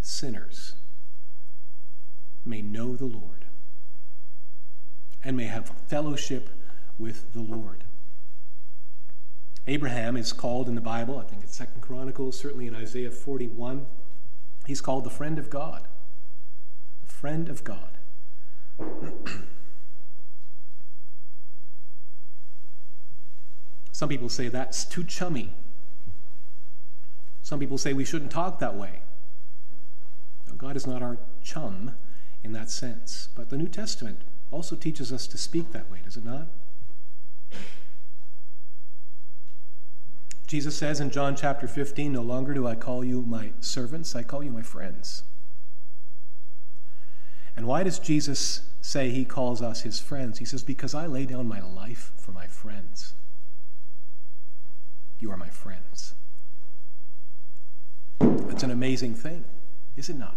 sinners, 0.01 0.75
may 2.43 2.61
know 2.61 2.95
the 2.95 3.05
Lord 3.05 3.38
and 5.23 5.35
may 5.35 5.45
have 5.45 5.71
fellowship 5.87 6.49
with 6.97 7.31
the 7.33 7.41
Lord. 7.41 7.83
Abraham 9.67 10.17
is 10.17 10.33
called 10.33 10.67
in 10.67 10.75
the 10.75 10.81
Bible, 10.81 11.19
I 11.19 11.23
think 11.23 11.43
it's 11.43 11.55
Second 11.55 11.81
Chronicles, 11.81 12.37
certainly 12.37 12.67
in 12.67 12.75
Isaiah 12.75 13.11
41, 13.11 13.85
he's 14.65 14.81
called 14.81 15.03
the 15.03 15.09
friend 15.09 15.37
of 15.37 15.49
God. 15.49 15.87
The 17.05 17.13
friend 17.13 17.49
of 17.49 17.63
God. 17.63 17.97
Some 23.91 24.09
people 24.09 24.29
say 24.29 24.47
that's 24.47 24.85
too 24.85 25.03
chummy. 25.03 25.53
Some 27.41 27.59
people 27.59 27.77
say 27.77 27.93
we 27.93 28.05
shouldn't 28.05 28.31
talk 28.31 28.59
that 28.59 28.75
way. 28.75 29.01
God 30.57 30.75
is 30.75 30.85
not 30.85 31.01
our 31.01 31.17
chum 31.43 31.95
in 32.43 32.51
that 32.51 32.69
sense. 32.69 33.29
But 33.33 33.49
the 33.49 33.57
New 33.57 33.67
Testament 33.67 34.21
also 34.51 34.75
teaches 34.75 35.11
us 35.11 35.27
to 35.27 35.37
speak 35.37 35.71
that 35.71 35.89
way, 35.91 35.99
does 36.03 36.17
it 36.17 36.25
not? 36.25 36.47
Jesus 40.47 40.75
says 40.75 40.99
in 40.99 41.11
John 41.11 41.35
chapter 41.35 41.67
15, 41.67 42.11
No 42.11 42.23
longer 42.23 42.55
do 42.55 42.65
I 42.65 42.73
call 42.73 43.05
you 43.05 43.21
my 43.21 43.51
servants, 43.59 44.15
I 44.15 44.23
call 44.23 44.43
you 44.43 44.49
my 44.49 44.63
friends. 44.63 45.21
And 47.55 47.67
why 47.67 47.83
does 47.83 47.99
Jesus 47.99 48.61
say 48.81 49.11
he 49.11 49.25
calls 49.25 49.61
us 49.61 49.81
his 49.81 49.99
friends? 49.99 50.39
He 50.39 50.45
says, 50.45 50.63
Because 50.63 50.95
I 50.95 51.05
lay 51.05 51.27
down 51.27 51.47
my 51.47 51.61
life 51.61 52.11
for 52.15 52.31
my 52.31 52.47
friends. 52.47 53.13
You 55.19 55.29
are 55.29 55.37
my 55.37 55.49
friends. 55.49 56.15
That's 58.19 58.63
an 58.63 58.71
amazing 58.71 59.13
thing, 59.13 59.45
is 59.95 60.09
it 60.09 60.17
not? 60.17 60.35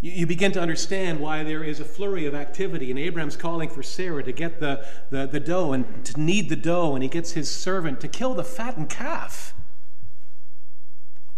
You, 0.00 0.12
you 0.12 0.26
begin 0.26 0.52
to 0.52 0.60
understand 0.60 1.20
why 1.20 1.42
there 1.42 1.64
is 1.64 1.80
a 1.80 1.84
flurry 1.84 2.26
of 2.26 2.34
activity, 2.34 2.90
and 2.90 2.98
Abraham's 2.98 3.36
calling 3.36 3.68
for 3.68 3.82
Sarah 3.82 4.22
to 4.22 4.32
get 4.32 4.60
the, 4.60 4.86
the, 5.10 5.26
the 5.26 5.40
dough 5.40 5.72
and 5.72 6.04
to 6.04 6.20
knead 6.20 6.48
the 6.48 6.56
dough, 6.56 6.94
and 6.94 7.02
he 7.02 7.08
gets 7.08 7.32
his 7.32 7.50
servant 7.50 8.00
to 8.00 8.08
kill 8.08 8.34
the 8.34 8.44
fattened 8.44 8.90
calf. 8.90 9.54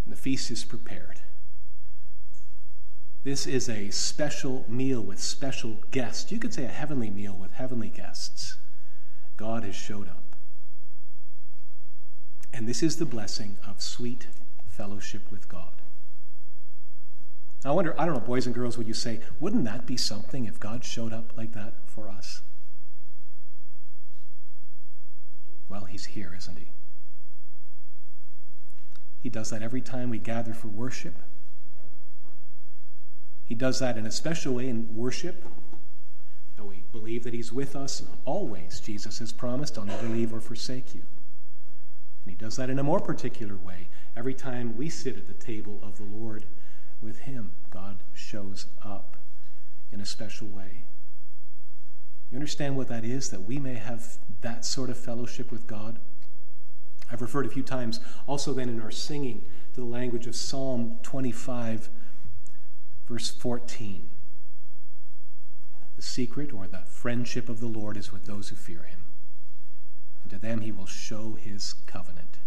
And 0.04 0.12
the 0.12 0.20
feast 0.20 0.50
is 0.50 0.64
prepared. 0.64 1.20
This 3.24 3.46
is 3.46 3.68
a 3.68 3.90
special 3.90 4.64
meal 4.68 5.02
with 5.02 5.20
special 5.20 5.78
guests. 5.90 6.32
You 6.32 6.38
could 6.38 6.54
say 6.54 6.64
a 6.64 6.68
heavenly 6.68 7.10
meal 7.10 7.36
with 7.36 7.52
heavenly 7.52 7.90
guests. 7.90 8.56
God 9.36 9.64
has 9.64 9.74
showed 9.74 10.08
up. 10.08 10.24
And 12.52 12.66
this 12.66 12.82
is 12.82 12.96
the 12.96 13.04
blessing 13.04 13.58
of 13.68 13.82
sweet 13.82 14.28
fellowship 14.68 15.30
with 15.30 15.48
God. 15.48 15.77
I 17.64 17.72
wonder, 17.72 17.94
I 18.00 18.04
don't 18.04 18.14
know, 18.14 18.20
boys 18.20 18.46
and 18.46 18.54
girls, 18.54 18.78
would 18.78 18.86
you 18.86 18.94
say, 18.94 19.20
wouldn't 19.40 19.64
that 19.64 19.84
be 19.84 19.96
something 19.96 20.44
if 20.44 20.60
God 20.60 20.84
showed 20.84 21.12
up 21.12 21.36
like 21.36 21.52
that 21.52 21.74
for 21.86 22.08
us? 22.08 22.42
Well, 25.68 25.84
He's 25.86 26.06
here, 26.06 26.34
isn't 26.36 26.56
He? 26.56 26.68
He 29.22 29.28
does 29.28 29.50
that 29.50 29.62
every 29.62 29.80
time 29.80 30.10
we 30.10 30.18
gather 30.18 30.54
for 30.54 30.68
worship. 30.68 31.16
He 33.44 33.54
does 33.54 33.80
that 33.80 33.98
in 33.98 34.06
a 34.06 34.12
special 34.12 34.54
way 34.54 34.68
in 34.68 34.94
worship. 34.94 35.44
And 36.56 36.68
we 36.68 36.84
believe 36.92 37.24
that 37.24 37.34
He's 37.34 37.52
with 37.52 37.74
us 37.74 38.02
always. 38.24 38.78
Jesus 38.78 39.18
has 39.18 39.32
promised, 39.32 39.76
I'll 39.76 39.84
never 39.84 40.06
leave 40.06 40.32
or 40.32 40.40
forsake 40.40 40.94
you. 40.94 41.02
And 42.24 42.36
he 42.36 42.44
does 42.44 42.56
that 42.56 42.70
in 42.70 42.78
a 42.78 42.82
more 42.82 43.00
particular 43.00 43.56
way. 43.56 43.88
Every 44.16 44.34
time 44.34 44.76
we 44.76 44.90
sit 44.90 45.16
at 45.16 45.26
the 45.26 45.32
table 45.32 45.80
of 45.82 45.96
the 45.96 46.04
Lord 46.04 46.44
with 47.00 47.20
him, 47.20 47.52
God 47.70 48.02
shows 48.14 48.66
up 48.82 49.16
in 49.92 50.00
a 50.00 50.06
special 50.06 50.48
way. 50.48 50.84
You 52.30 52.36
understand 52.36 52.76
what 52.76 52.88
that 52.88 53.04
is? 53.04 53.30
That 53.30 53.44
we 53.44 53.58
may 53.58 53.74
have 53.74 54.18
that 54.42 54.64
sort 54.64 54.90
of 54.90 54.98
fellowship 54.98 55.50
with 55.50 55.66
God? 55.66 55.98
I've 57.10 57.22
referred 57.22 57.46
a 57.46 57.50
few 57.50 57.62
times 57.62 58.00
also 58.26 58.52
then 58.52 58.68
in 58.68 58.82
our 58.82 58.90
singing 58.90 59.44
to 59.74 59.80
the 59.80 59.86
language 59.86 60.26
of 60.26 60.36
Psalm 60.36 60.98
25, 61.02 61.88
verse 63.08 63.30
14. 63.30 64.08
The 65.96 66.02
secret 66.02 66.52
or 66.52 66.66
the 66.66 66.82
friendship 66.86 67.48
of 67.48 67.60
the 67.60 67.66
Lord 67.66 67.96
is 67.96 68.12
with 68.12 68.26
those 68.26 68.50
who 68.50 68.56
fear 68.56 68.82
him 68.82 68.98
and 70.28 70.30
to 70.30 70.46
them 70.46 70.60
he 70.60 70.72
will 70.72 70.86
show 70.86 71.34
his 71.40 71.74
covenant. 71.86 72.38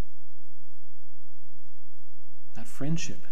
That 2.55 2.67
friendship, 2.67 3.25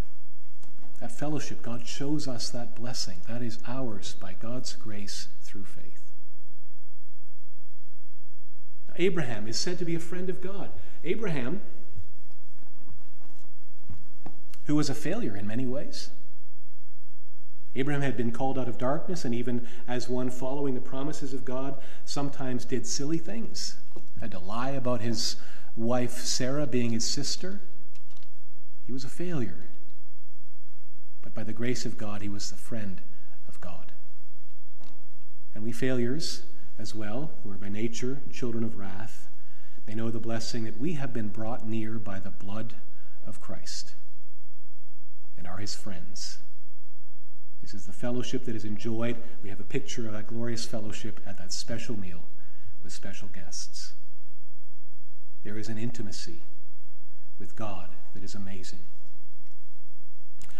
that 0.99 1.11
fellowship, 1.11 1.61
God 1.61 1.87
shows 1.87 2.27
us 2.27 2.49
that 2.49 2.75
blessing. 2.75 3.21
That 3.27 3.41
is 3.41 3.59
ours 3.67 4.15
by 4.19 4.33
God's 4.33 4.75
grace 4.75 5.29
through 5.41 5.65
faith. 5.65 6.11
Now, 8.87 8.95
Abraham 8.97 9.47
is 9.47 9.57
said 9.57 9.79
to 9.79 9.85
be 9.85 9.95
a 9.95 9.99
friend 9.99 10.29
of 10.29 10.41
God. 10.41 10.71
Abraham, 11.03 11.61
who 14.65 14.75
was 14.75 14.89
a 14.89 14.95
failure 14.95 15.35
in 15.35 15.47
many 15.47 15.65
ways. 15.65 16.11
Abraham 17.75 18.01
had 18.01 18.17
been 18.17 18.31
called 18.31 18.57
out 18.57 18.67
of 18.67 18.77
darkness, 18.77 19.23
and 19.23 19.33
even 19.33 19.67
as 19.87 20.09
one 20.09 20.29
following 20.29 20.73
the 20.73 20.81
promises 20.81 21.33
of 21.33 21.45
God, 21.45 21.79
sometimes 22.03 22.65
did 22.65 22.85
silly 22.85 23.19
things 23.19 23.77
had 24.19 24.31
to 24.31 24.39
lie 24.39 24.71
about 24.71 25.01
his 25.01 25.37
wife 25.75 26.17
Sarah 26.17 26.67
being 26.67 26.91
his 26.91 27.05
sister. 27.05 27.61
He 28.85 28.91
was 28.91 29.03
a 29.03 29.09
failure. 29.09 29.68
But 31.29 31.41
by 31.41 31.43
the 31.43 31.53
grace 31.53 31.85
of 31.85 31.97
God, 31.97 32.23
he 32.23 32.29
was 32.29 32.49
the 32.49 32.57
friend 32.57 33.01
of 33.47 33.61
God. 33.61 33.91
And 35.53 35.63
we 35.63 35.71
failures 35.71 36.43
as 36.79 36.95
well, 36.95 37.31
who 37.43 37.51
are 37.51 37.57
by 37.57 37.69
nature 37.69 38.21
children 38.31 38.63
of 38.63 38.77
wrath, 38.77 39.27
may 39.85 39.93
know 39.93 40.09
the 40.09 40.19
blessing 40.19 40.63
that 40.63 40.79
we 40.79 40.93
have 40.93 41.13
been 41.13 41.29
brought 41.29 41.67
near 41.67 41.99
by 41.99 42.19
the 42.19 42.31
blood 42.31 42.75
of 43.27 43.41
Christ 43.41 43.93
and 45.37 45.45
are 45.45 45.57
his 45.57 45.75
friends. 45.75 46.39
This 47.61 47.73
is 47.73 47.85
the 47.85 47.93
fellowship 47.93 48.45
that 48.45 48.55
is 48.55 48.65
enjoyed. 48.65 49.17
We 49.43 49.49
have 49.49 49.59
a 49.59 49.63
picture 49.63 50.07
of 50.07 50.13
that 50.13 50.27
glorious 50.27 50.65
fellowship 50.65 51.19
at 51.27 51.37
that 51.37 51.53
special 51.53 51.99
meal 51.99 52.23
with 52.83 52.91
special 52.91 53.27
guests. 53.27 53.93
There 55.43 55.57
is 55.57 55.69
an 55.69 55.77
intimacy 55.77 56.41
with 57.37 57.55
God 57.55 57.89
that 58.13 58.23
is 58.23 58.33
amazing. 58.33 58.79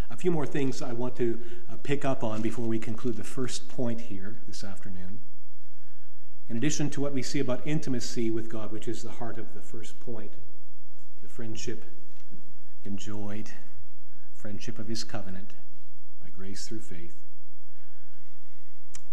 A 0.10 0.18
few 0.18 0.32
more 0.32 0.46
things 0.46 0.82
I 0.82 0.94
want 0.94 1.16
to 1.18 1.40
uh, 1.72 1.76
pick 1.84 2.04
up 2.04 2.24
on 2.24 2.42
before 2.42 2.66
we 2.66 2.80
conclude 2.80 3.16
the 3.18 3.24
first 3.24 3.68
point 3.70 4.02
here 4.02 4.38
this 4.48 4.64
afternoon. 4.64 5.22
In 6.50 6.58
addition 6.58 6.90
to 6.92 7.02
what 7.02 7.14
we 7.14 7.22
see 7.22 7.40
about 7.40 7.66
intimacy 7.66 8.32
with 8.32 8.50
God, 8.50 8.72
which 8.72 8.88
is 8.88 9.04
the 9.04 9.12
heart 9.12 9.38
of 9.38 9.54
the 9.54 9.62
first 9.62 10.00
point, 10.00 10.32
the 11.22 11.30
friendship 11.30 11.86
enjoyed, 12.84 13.52
friendship 14.34 14.80
of 14.80 14.88
his 14.88 15.04
covenant 15.04 15.54
by 16.22 16.30
grace 16.30 16.68
through 16.68 16.80
faith. 16.80 17.16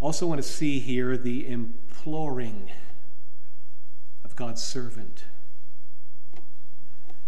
Also, 0.00 0.26
want 0.26 0.42
to 0.42 0.48
see 0.48 0.78
here 0.78 1.16
the 1.16 1.46
imploring 1.46 2.70
of 4.24 4.34
God's 4.34 4.62
servant 4.62 5.24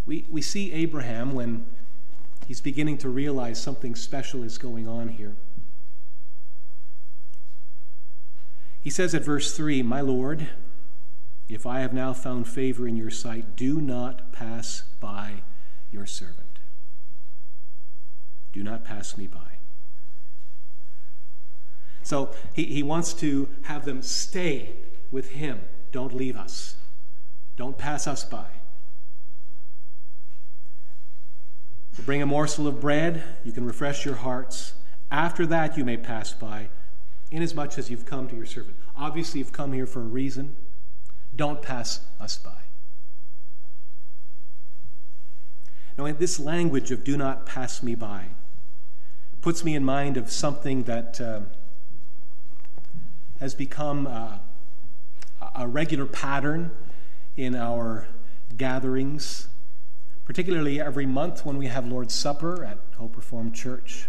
we, 0.08 0.24
we 0.30 0.40
see 0.40 0.72
Abraham 0.72 1.34
when 1.34 1.66
he's 2.48 2.60
beginning 2.60 2.98
to 2.98 3.08
realize 3.08 3.62
something 3.62 3.94
special 3.94 4.42
is 4.42 4.58
going 4.58 4.88
on 4.88 5.10
here. 5.10 5.36
He 8.80 8.90
says 8.90 9.14
at 9.14 9.22
verse 9.22 9.54
3 9.54 9.82
My 9.82 10.00
Lord, 10.00 10.48
if 11.48 11.66
I 11.66 11.80
have 11.80 11.92
now 11.92 12.14
found 12.14 12.48
favor 12.48 12.88
in 12.88 12.96
your 12.96 13.10
sight, 13.10 13.54
do 13.54 13.80
not 13.80 14.32
pass 14.32 14.84
by 14.98 15.42
your 15.92 16.06
servant. 16.06 16.58
Do 18.52 18.62
not 18.62 18.84
pass 18.84 19.16
me 19.16 19.26
by. 19.26 19.58
So 22.02 22.34
he, 22.54 22.64
he 22.64 22.82
wants 22.82 23.12
to 23.14 23.50
have 23.64 23.84
them 23.84 24.00
stay 24.00 24.70
with 25.10 25.32
him. 25.32 25.60
Don't 25.92 26.14
leave 26.14 26.36
us. 26.36 26.76
Don't 27.56 27.76
pass 27.76 28.06
us 28.06 28.24
by. 28.24 28.46
Bring 32.04 32.22
a 32.22 32.26
morsel 32.26 32.66
of 32.66 32.80
bread, 32.80 33.22
you 33.44 33.52
can 33.52 33.64
refresh 33.64 34.04
your 34.04 34.14
hearts. 34.14 34.74
After 35.10 35.46
that, 35.46 35.76
you 35.76 35.84
may 35.84 35.96
pass 35.96 36.32
by, 36.32 36.68
inasmuch 37.30 37.78
as 37.78 37.90
you've 37.90 38.06
come 38.06 38.28
to 38.28 38.36
your 38.36 38.46
servant. 38.46 38.76
Obviously, 38.96 39.40
you've 39.40 39.52
come 39.52 39.72
here 39.72 39.86
for 39.86 40.00
a 40.00 40.04
reason. 40.04 40.56
Don't 41.36 41.60
pass 41.60 42.00
us 42.18 42.38
by. 42.38 42.50
Now, 45.96 46.10
this 46.12 46.38
language 46.38 46.90
of 46.90 47.04
do 47.04 47.16
not 47.16 47.44
pass 47.44 47.82
me 47.82 47.94
by 47.94 48.26
puts 49.40 49.64
me 49.64 49.74
in 49.74 49.84
mind 49.84 50.16
of 50.16 50.30
something 50.30 50.82
that 50.84 51.20
uh, 51.20 51.40
has 53.40 53.54
become 53.54 54.06
uh, 54.06 54.38
a 55.54 55.66
regular 55.66 56.06
pattern 56.06 56.70
in 57.36 57.54
our 57.54 58.08
gatherings, 58.56 59.48
particularly 60.28 60.78
every 60.78 61.06
month 61.06 61.46
when 61.46 61.56
we 61.56 61.68
have 61.68 61.86
Lord's 61.86 62.12
Supper 62.12 62.62
at 62.62 62.78
Hope 62.98 63.16
Reformed 63.16 63.54
Church. 63.54 64.08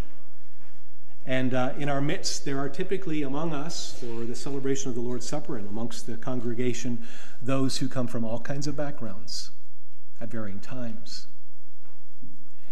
And 1.25 1.53
uh, 1.53 1.71
in 1.77 1.87
our 1.87 2.01
midst, 2.01 2.43
there 2.43 2.59
are 2.59 2.67
typically 2.67 3.23
among 3.23 3.53
us 3.53 3.97
for 3.97 4.25
the 4.25 4.35
celebration 4.35 4.89
of 4.89 4.95
the 4.95 5.01
Lord's 5.01 5.25
Supper 5.25 5.57
and 5.57 5.65
amongst 5.65 6.07
the 6.07 6.17
congregation 6.17 7.07
those 7.41 7.77
who 7.77 7.87
come 7.87 8.05
from 8.05 8.25
all 8.25 8.41
kinds 8.41 8.67
of 8.67 8.75
backgrounds 8.75 9.51
at 10.19 10.29
varying 10.29 10.59
times. 10.59 11.27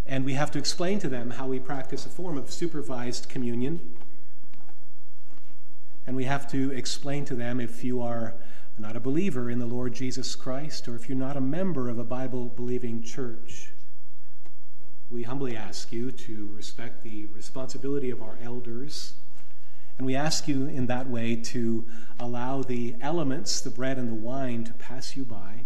And 0.05 0.25
we 0.25 0.33
have 0.33 0.51
to 0.51 0.59
explain 0.59 0.99
to 0.99 1.07
them 1.07 1.29
how 1.29 1.47
we 1.47 1.57
practice 1.57 2.05
a 2.05 2.09
form 2.09 2.37
of 2.37 2.51
supervised 2.51 3.29
communion. 3.29 3.95
And 6.05 6.17
we 6.17 6.25
have 6.25 6.51
to 6.51 6.73
explain 6.73 7.23
to 7.25 7.35
them 7.35 7.61
if 7.61 7.81
you 7.81 8.01
are 8.01 8.33
not 8.79 8.95
a 8.95 8.99
believer 8.99 9.49
in 9.49 9.59
the 9.59 9.65
Lord 9.65 9.93
Jesus 9.93 10.35
Christ 10.35 10.87
or 10.87 10.95
if 10.95 11.09
you're 11.09 11.17
not 11.17 11.37
a 11.37 11.41
member 11.41 11.89
of 11.89 11.97
a 11.97 12.03
Bible 12.03 12.45
believing 12.45 13.01
church, 13.01 13.69
we 15.09 15.23
humbly 15.23 15.55
ask 15.55 15.91
you 15.91 16.11
to 16.11 16.49
respect 16.53 17.03
the 17.03 17.25
responsibility 17.27 18.09
of 18.09 18.21
our 18.21 18.37
elders. 18.41 19.13
And 19.97 20.05
we 20.05 20.15
ask 20.15 20.47
you 20.47 20.67
in 20.67 20.85
that 20.87 21.09
way 21.09 21.35
to 21.35 21.85
allow 22.19 22.61
the 22.61 22.95
elements, 23.01 23.61
the 23.61 23.69
bread 23.69 23.97
and 23.97 24.09
the 24.09 24.15
wine, 24.15 24.63
to 24.65 24.73
pass 24.73 25.15
you 25.15 25.23
by. 25.23 25.63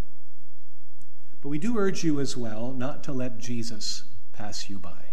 But 1.41 1.49
we 1.49 1.57
do 1.57 1.77
urge 1.77 2.03
you 2.03 2.19
as 2.19 2.37
well 2.37 2.71
not 2.71 3.03
to 3.05 3.11
let 3.11 3.39
Jesus 3.39 4.03
pass 4.31 4.69
you 4.69 4.77
by. 4.77 5.09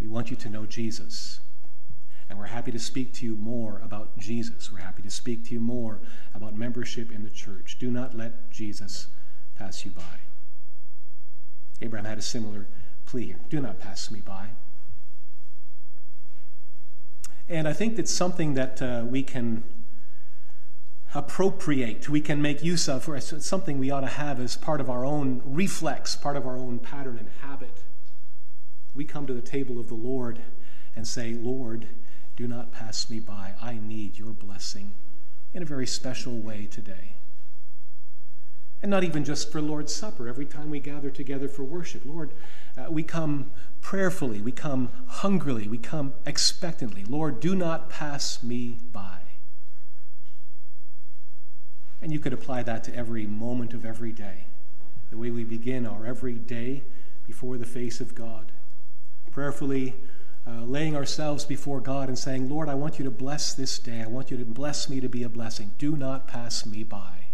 We 0.00 0.08
want 0.08 0.30
you 0.30 0.36
to 0.36 0.48
know 0.48 0.66
Jesus. 0.66 1.40
And 2.30 2.38
we're 2.38 2.46
happy 2.46 2.72
to 2.72 2.78
speak 2.78 3.12
to 3.14 3.26
you 3.26 3.34
more 3.34 3.80
about 3.84 4.16
Jesus. 4.16 4.72
We're 4.72 4.78
happy 4.78 5.02
to 5.02 5.10
speak 5.10 5.44
to 5.46 5.54
you 5.54 5.60
more 5.60 6.00
about 6.32 6.56
membership 6.56 7.12
in 7.12 7.24
the 7.24 7.30
church. 7.30 7.76
Do 7.78 7.90
not 7.90 8.16
let 8.16 8.50
Jesus 8.50 9.08
pass 9.56 9.84
you 9.84 9.90
by. 9.90 10.20
Abraham 11.82 12.06
had 12.06 12.18
a 12.18 12.22
similar 12.22 12.66
plea 13.10 13.26
here 13.26 13.40
do 13.48 13.60
not 13.60 13.80
pass 13.80 14.10
me 14.10 14.20
by. 14.20 14.46
And 17.48 17.66
I 17.66 17.72
think 17.72 17.96
that's 17.96 18.14
something 18.14 18.54
that 18.54 18.80
uh, 18.80 19.04
we 19.04 19.24
can 19.24 19.64
appropriate, 21.12 22.08
we 22.08 22.20
can 22.20 22.40
make 22.40 22.62
use 22.62 22.88
of, 22.88 23.08
or 23.08 23.18
something 23.18 23.80
we 23.80 23.90
ought 23.90 24.02
to 24.02 24.06
have 24.06 24.38
as 24.38 24.56
part 24.56 24.80
of 24.80 24.88
our 24.88 25.04
own 25.04 25.42
reflex, 25.44 26.14
part 26.14 26.36
of 26.36 26.46
our 26.46 26.56
own 26.56 26.78
pattern 26.78 27.18
and 27.18 27.28
habit. 27.42 27.82
We 28.94 29.04
come 29.04 29.26
to 29.26 29.34
the 29.34 29.42
table 29.42 29.80
of 29.80 29.88
the 29.88 29.94
Lord 29.94 30.40
and 30.94 31.08
say, 31.08 31.34
Lord, 31.34 31.88
do 32.40 32.48
not 32.48 32.72
pass 32.72 33.10
me 33.10 33.20
by. 33.20 33.52
I 33.60 33.74
need 33.74 34.16
your 34.16 34.32
blessing 34.32 34.94
in 35.52 35.62
a 35.62 35.66
very 35.66 35.86
special 35.86 36.38
way 36.38 36.66
today. 36.70 37.16
And 38.80 38.90
not 38.90 39.04
even 39.04 39.24
just 39.24 39.52
for 39.52 39.60
Lord's 39.60 39.94
Supper, 39.94 40.26
every 40.26 40.46
time 40.46 40.70
we 40.70 40.80
gather 40.80 41.10
together 41.10 41.48
for 41.48 41.64
worship. 41.64 42.00
Lord, 42.06 42.30
uh, 42.78 42.90
we 42.90 43.02
come 43.02 43.50
prayerfully, 43.82 44.40
we 44.40 44.52
come 44.52 44.88
hungrily, 45.06 45.68
we 45.68 45.76
come 45.76 46.14
expectantly. 46.24 47.04
Lord, 47.04 47.40
do 47.40 47.54
not 47.54 47.90
pass 47.90 48.42
me 48.42 48.78
by. 48.90 49.18
And 52.00 52.10
you 52.10 52.20
could 52.20 52.32
apply 52.32 52.62
that 52.62 52.84
to 52.84 52.96
every 52.96 53.26
moment 53.26 53.74
of 53.74 53.84
every 53.84 54.12
day, 54.12 54.44
the 55.10 55.18
way 55.18 55.30
we 55.30 55.44
begin 55.44 55.86
our 55.86 56.06
every 56.06 56.36
day 56.36 56.84
before 57.26 57.58
the 57.58 57.66
face 57.66 58.00
of 58.00 58.14
God. 58.14 58.50
Prayerfully 59.30 59.94
uh, 60.50 60.64
laying 60.64 60.96
ourselves 60.96 61.44
before 61.44 61.80
God 61.80 62.08
and 62.08 62.18
saying, 62.18 62.48
Lord, 62.48 62.68
I 62.68 62.74
want 62.74 62.98
you 62.98 63.04
to 63.04 63.10
bless 63.10 63.54
this 63.54 63.78
day. 63.78 64.02
I 64.02 64.08
want 64.08 64.30
you 64.30 64.36
to 64.36 64.44
bless 64.44 64.88
me 64.88 65.00
to 65.00 65.08
be 65.08 65.22
a 65.22 65.28
blessing. 65.28 65.72
Do 65.78 65.96
not 65.96 66.26
pass 66.26 66.66
me 66.66 66.82
by. 66.82 67.26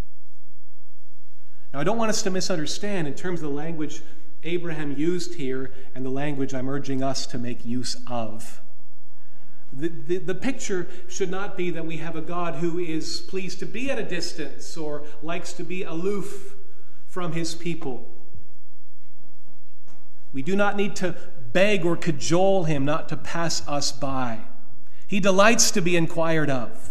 Now, 1.73 1.81
I 1.81 1.85
don't 1.85 1.99
want 1.99 2.11
us 2.11 2.23
to 2.23 2.31
misunderstand 2.31 3.09
in 3.09 3.15
terms 3.15 3.41
of 3.41 3.49
the 3.49 3.55
language 3.55 4.03
Abraham 4.43 4.97
used 4.97 5.35
here 5.35 5.73
and 5.95 6.05
the 6.05 6.11
language 6.11 6.53
I'm 6.53 6.69
urging 6.69 7.03
us 7.03 7.27
to 7.29 7.39
make 7.39 7.65
use 7.65 7.97
of. 8.07 8.61
The, 9.73 9.89
the, 9.89 10.19
the, 10.19 10.35
picture 10.35 10.87
should 11.09 11.31
not 11.31 11.57
be 11.57 11.71
that 11.71 11.85
we 11.85 11.97
have 11.97 12.17
a 12.17 12.21
God 12.21 12.57
who 12.57 12.79
is 12.79 13.21
pleased 13.21 13.59
to 13.59 13.67
be 13.67 13.91
at 13.91 13.99
a 13.99 14.05
distance 14.05 14.77
or 14.77 15.05
likes 15.23 15.53
to 15.55 15.65
be 15.65 15.83
aloof 15.83 16.55
from 17.07 17.33
his 17.33 17.55
people. 17.55 18.09
We 20.33 20.43
do 20.43 20.55
not 20.55 20.77
need 20.77 20.95
to 20.97 21.17
beg 21.53 21.85
or 21.85 21.97
cajole 21.97 22.65
him 22.65 22.85
not 22.85 23.09
to 23.09 23.17
pass 23.17 23.67
us 23.69 23.93
by. 23.93 24.41
He 25.07 25.21
delights 25.21 25.71
to 25.73 25.81
be 25.81 25.97
inquired 25.97 26.51
of, 26.51 26.91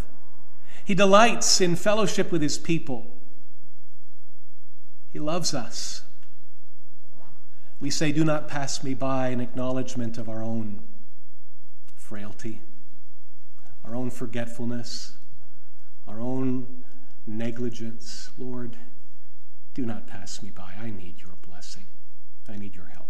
he 0.84 0.94
delights 0.94 1.62
in 1.62 1.76
fellowship 1.76 2.32
with 2.32 2.42
his 2.42 2.58
people. 2.58 3.12
He 5.12 5.20
loves 5.20 5.54
us. 5.54 6.02
We 7.80 7.90
say, 7.90 8.12
Do 8.12 8.24
not 8.24 8.48
pass 8.48 8.84
me 8.84 8.94
by 8.94 9.30
in 9.30 9.40
acknowledgement 9.40 10.18
of 10.18 10.30
our 10.30 10.44
own 10.44 10.84
frailty, 11.96 12.62
our 13.84 13.96
own 13.96 14.10
forgetfulness, 14.10 15.18
our 16.08 16.20
own 16.20 16.84
negligence. 17.26 18.30
Lord, 18.38 18.78
do 19.74 19.86
not 19.86 20.08
pass 20.08 20.44
me 20.44 20.52
by. 20.52 20.74
I 20.80 20.90
need 20.90 21.16
your 21.20 21.34
blessing, 21.48 21.86
I 22.48 22.58
need 22.58 22.76
your 22.76 22.88
help. 22.88 23.05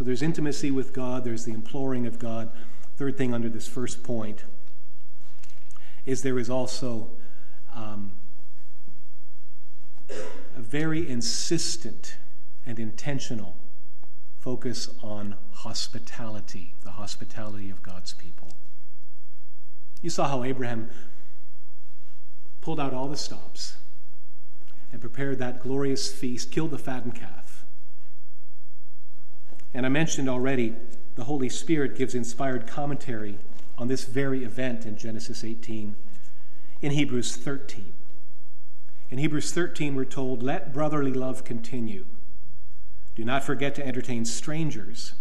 So 0.00 0.04
there's 0.04 0.22
intimacy 0.22 0.70
with 0.70 0.94
God, 0.94 1.24
there's 1.24 1.44
the 1.44 1.52
imploring 1.52 2.06
of 2.06 2.18
God. 2.18 2.48
Third 2.96 3.18
thing 3.18 3.34
under 3.34 3.50
this 3.50 3.68
first 3.68 4.02
point 4.02 4.44
is 6.06 6.22
there 6.22 6.38
is 6.38 6.48
also 6.48 7.10
um, 7.74 8.12
a 10.08 10.60
very 10.62 11.06
insistent 11.06 12.16
and 12.64 12.78
intentional 12.78 13.58
focus 14.38 14.88
on 15.02 15.34
hospitality, 15.52 16.72
the 16.82 16.92
hospitality 16.92 17.68
of 17.68 17.82
God's 17.82 18.14
people. 18.14 18.54
You 20.00 20.08
saw 20.08 20.26
how 20.28 20.44
Abraham 20.44 20.88
pulled 22.62 22.80
out 22.80 22.94
all 22.94 23.08
the 23.08 23.18
stops 23.18 23.76
and 24.92 24.98
prepared 25.02 25.38
that 25.40 25.60
glorious 25.60 26.10
feast, 26.10 26.50
killed 26.50 26.70
the 26.70 26.78
fattened 26.78 27.16
calf. 27.16 27.39
And 29.72 29.86
I 29.86 29.88
mentioned 29.88 30.28
already, 30.28 30.74
the 31.14 31.24
Holy 31.24 31.48
Spirit 31.48 31.96
gives 31.96 32.14
inspired 32.14 32.66
commentary 32.66 33.38
on 33.78 33.88
this 33.88 34.04
very 34.04 34.44
event 34.44 34.84
in 34.84 34.96
Genesis 34.96 35.44
18, 35.44 35.96
in 36.82 36.92
Hebrews 36.92 37.36
13. 37.36 37.92
In 39.10 39.18
Hebrews 39.18 39.52
13, 39.52 39.94
we're 39.94 40.04
told, 40.04 40.42
Let 40.42 40.72
brotherly 40.72 41.12
love 41.12 41.44
continue. 41.44 42.06
Do 43.14 43.24
not 43.24 43.44
forget 43.44 43.74
to 43.76 43.86
entertain 43.86 44.24
strangers, 44.24 45.14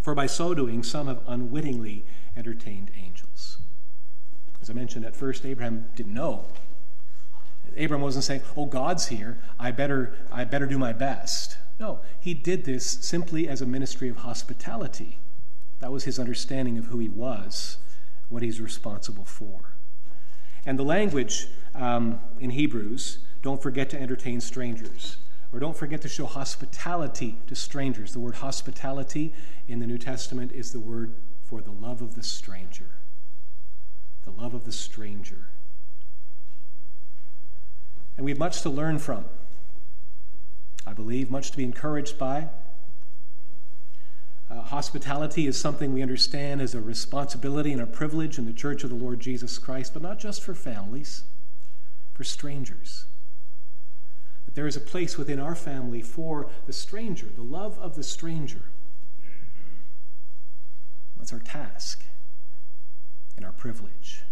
for 0.00 0.14
by 0.14 0.26
so 0.26 0.54
doing, 0.54 0.82
some 0.82 1.08
have 1.08 1.22
unwittingly 1.26 2.04
entertained 2.36 2.90
angels. 2.96 3.58
As 4.60 4.70
I 4.70 4.72
mentioned 4.72 5.04
at 5.04 5.16
first, 5.16 5.44
Abraham 5.44 5.86
didn't 5.94 6.14
know. 6.14 6.46
Abraham 7.76 8.02
wasn't 8.02 8.24
saying, 8.24 8.42
Oh, 8.56 8.66
God's 8.66 9.08
here. 9.08 9.38
I 9.58 9.70
better, 9.70 10.16
I 10.30 10.44
better 10.44 10.66
do 10.66 10.78
my 10.78 10.92
best. 10.92 11.56
No, 11.78 12.00
he 12.18 12.32
did 12.34 12.64
this 12.64 12.86
simply 12.86 13.48
as 13.48 13.60
a 13.60 13.66
ministry 13.66 14.08
of 14.08 14.18
hospitality. 14.18 15.18
That 15.80 15.92
was 15.92 16.04
his 16.04 16.18
understanding 16.18 16.78
of 16.78 16.86
who 16.86 16.98
he 16.98 17.08
was, 17.08 17.78
what 18.28 18.42
he's 18.42 18.60
responsible 18.60 19.24
for. 19.24 19.74
And 20.64 20.78
the 20.78 20.84
language 20.84 21.48
um, 21.74 22.18
in 22.40 22.50
Hebrews 22.50 23.18
don't 23.42 23.62
forget 23.62 23.90
to 23.90 24.00
entertain 24.00 24.40
strangers, 24.40 25.18
or 25.52 25.60
don't 25.60 25.76
forget 25.76 26.00
to 26.02 26.08
show 26.08 26.26
hospitality 26.26 27.38
to 27.46 27.54
strangers. 27.54 28.12
The 28.12 28.20
word 28.20 28.36
hospitality 28.36 29.34
in 29.68 29.78
the 29.78 29.86
New 29.86 29.98
Testament 29.98 30.52
is 30.52 30.72
the 30.72 30.80
word 30.80 31.14
for 31.42 31.60
the 31.60 31.70
love 31.70 32.02
of 32.02 32.14
the 32.14 32.22
stranger. 32.22 32.86
The 34.24 34.32
love 34.32 34.54
of 34.54 34.64
the 34.64 34.72
stranger. 34.72 35.48
And 38.16 38.24
we 38.24 38.30
have 38.32 38.38
much 38.38 38.62
to 38.62 38.70
learn 38.70 38.98
from. 38.98 39.26
I 40.86 40.92
believe, 40.92 41.30
much 41.30 41.50
to 41.50 41.56
be 41.56 41.64
encouraged 41.64 42.18
by. 42.18 42.48
Uh, 44.48 44.62
hospitality 44.62 45.46
is 45.46 45.60
something 45.60 45.92
we 45.92 46.02
understand 46.02 46.60
as 46.60 46.74
a 46.74 46.80
responsibility 46.80 47.72
and 47.72 47.82
a 47.82 47.86
privilege 47.86 48.38
in 48.38 48.46
the 48.46 48.52
church 48.52 48.84
of 48.84 48.90
the 48.90 48.96
Lord 48.96 49.18
Jesus 49.18 49.58
Christ, 49.58 49.92
but 49.92 50.02
not 50.02 50.20
just 50.20 50.42
for 50.42 50.54
families, 50.54 51.24
for 52.14 52.22
strangers. 52.22 53.06
That 54.44 54.54
there 54.54 54.68
is 54.68 54.76
a 54.76 54.80
place 54.80 55.18
within 55.18 55.40
our 55.40 55.56
family 55.56 56.00
for 56.00 56.48
the 56.66 56.72
stranger, 56.72 57.26
the 57.34 57.42
love 57.42 57.76
of 57.80 57.96
the 57.96 58.04
stranger. 58.04 58.62
That's 61.16 61.32
our 61.32 61.40
task 61.40 62.04
and 63.36 63.44
our 63.44 63.52
privilege. 63.52 64.22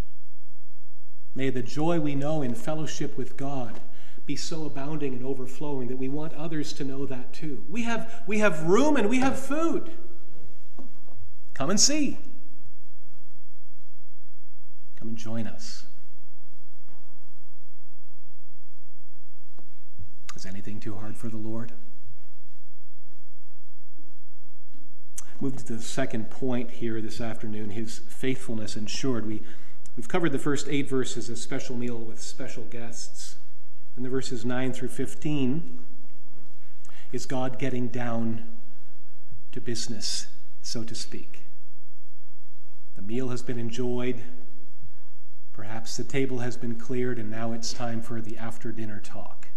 May 1.34 1.50
the 1.50 1.62
joy 1.62 1.98
we 1.98 2.14
know 2.14 2.42
in 2.42 2.54
fellowship 2.54 3.18
with 3.18 3.36
God 3.36 3.80
be 4.26 4.36
so 4.36 4.64
abounding 4.64 5.14
and 5.14 5.24
overflowing 5.24 5.88
that 5.88 5.98
we 5.98 6.08
want 6.08 6.32
others 6.34 6.72
to 6.74 6.84
know 6.84 7.04
that 7.06 7.32
too. 7.32 7.64
We 7.68 7.82
have, 7.82 8.22
we 8.26 8.38
have 8.38 8.62
room 8.62 8.96
and 8.96 9.08
we 9.10 9.18
have 9.18 9.38
food. 9.38 9.90
Come 11.52 11.70
and 11.70 11.78
see. 11.78 12.18
Come 14.96 15.08
and 15.08 15.16
join 15.16 15.46
us. 15.46 15.84
Is 20.34 20.46
anything 20.46 20.80
too 20.80 20.96
hard 20.96 21.16
for 21.16 21.28
the 21.28 21.36
Lord? 21.36 21.72
Move 25.40 25.56
to 25.56 25.74
the 25.74 25.82
second 25.82 26.30
point 26.30 26.70
here 26.70 27.02
this 27.02 27.20
afternoon 27.20 27.70
his 27.70 27.98
faithfulness 27.98 28.76
ensured. 28.76 29.26
We, 29.26 29.42
we've 29.96 30.08
covered 30.08 30.32
the 30.32 30.38
first 30.38 30.66
eight 30.68 30.88
verses, 30.88 31.28
a 31.28 31.36
special 31.36 31.76
meal 31.76 31.98
with 31.98 32.20
special 32.20 32.64
guests. 32.64 33.36
And 33.96 34.04
the 34.04 34.10
verses 34.10 34.44
9 34.44 34.72
through 34.72 34.88
15 34.88 35.84
is 37.12 37.26
God 37.26 37.58
getting 37.58 37.88
down 37.88 38.44
to 39.52 39.60
business, 39.60 40.26
so 40.62 40.82
to 40.82 40.94
speak. 40.94 41.42
The 42.96 43.02
meal 43.02 43.28
has 43.28 43.42
been 43.42 43.58
enjoyed. 43.58 44.22
Perhaps 45.52 45.96
the 45.96 46.04
table 46.04 46.40
has 46.40 46.56
been 46.56 46.74
cleared, 46.74 47.20
and 47.20 47.30
now 47.30 47.52
it's 47.52 47.72
time 47.72 48.02
for 48.02 48.20
the 48.20 48.36
after 48.36 48.72
dinner 48.72 48.98
talk. 48.98 49.48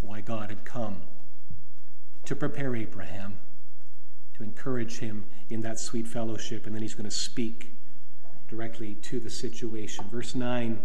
Why 0.00 0.22
God 0.22 0.48
had 0.48 0.64
come 0.64 1.02
to 2.24 2.34
prepare 2.34 2.74
Abraham, 2.74 3.38
to 4.36 4.42
encourage 4.42 4.98
him 4.98 5.24
in 5.50 5.60
that 5.60 5.78
sweet 5.78 6.06
fellowship, 6.06 6.66
and 6.66 6.74
then 6.74 6.80
he's 6.82 6.94
going 6.94 7.04
to 7.04 7.14
speak 7.14 7.74
directly 8.48 8.94
to 8.94 9.20
the 9.20 9.30
situation. 9.30 10.06
Verse 10.10 10.34
9, 10.34 10.78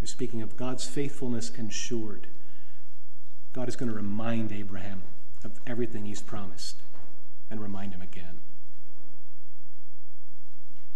we're 0.00 0.06
speaking 0.06 0.42
of 0.42 0.56
God's 0.56 0.86
faithfulness 0.86 1.50
ensured. 1.50 2.26
God 3.52 3.68
is 3.68 3.76
going 3.76 3.90
to 3.90 3.96
remind 3.96 4.52
Abraham 4.52 5.02
of 5.44 5.60
everything 5.66 6.06
he's 6.06 6.22
promised 6.22 6.76
and 7.50 7.60
remind 7.60 7.92
him 7.92 8.02
again. 8.02 8.38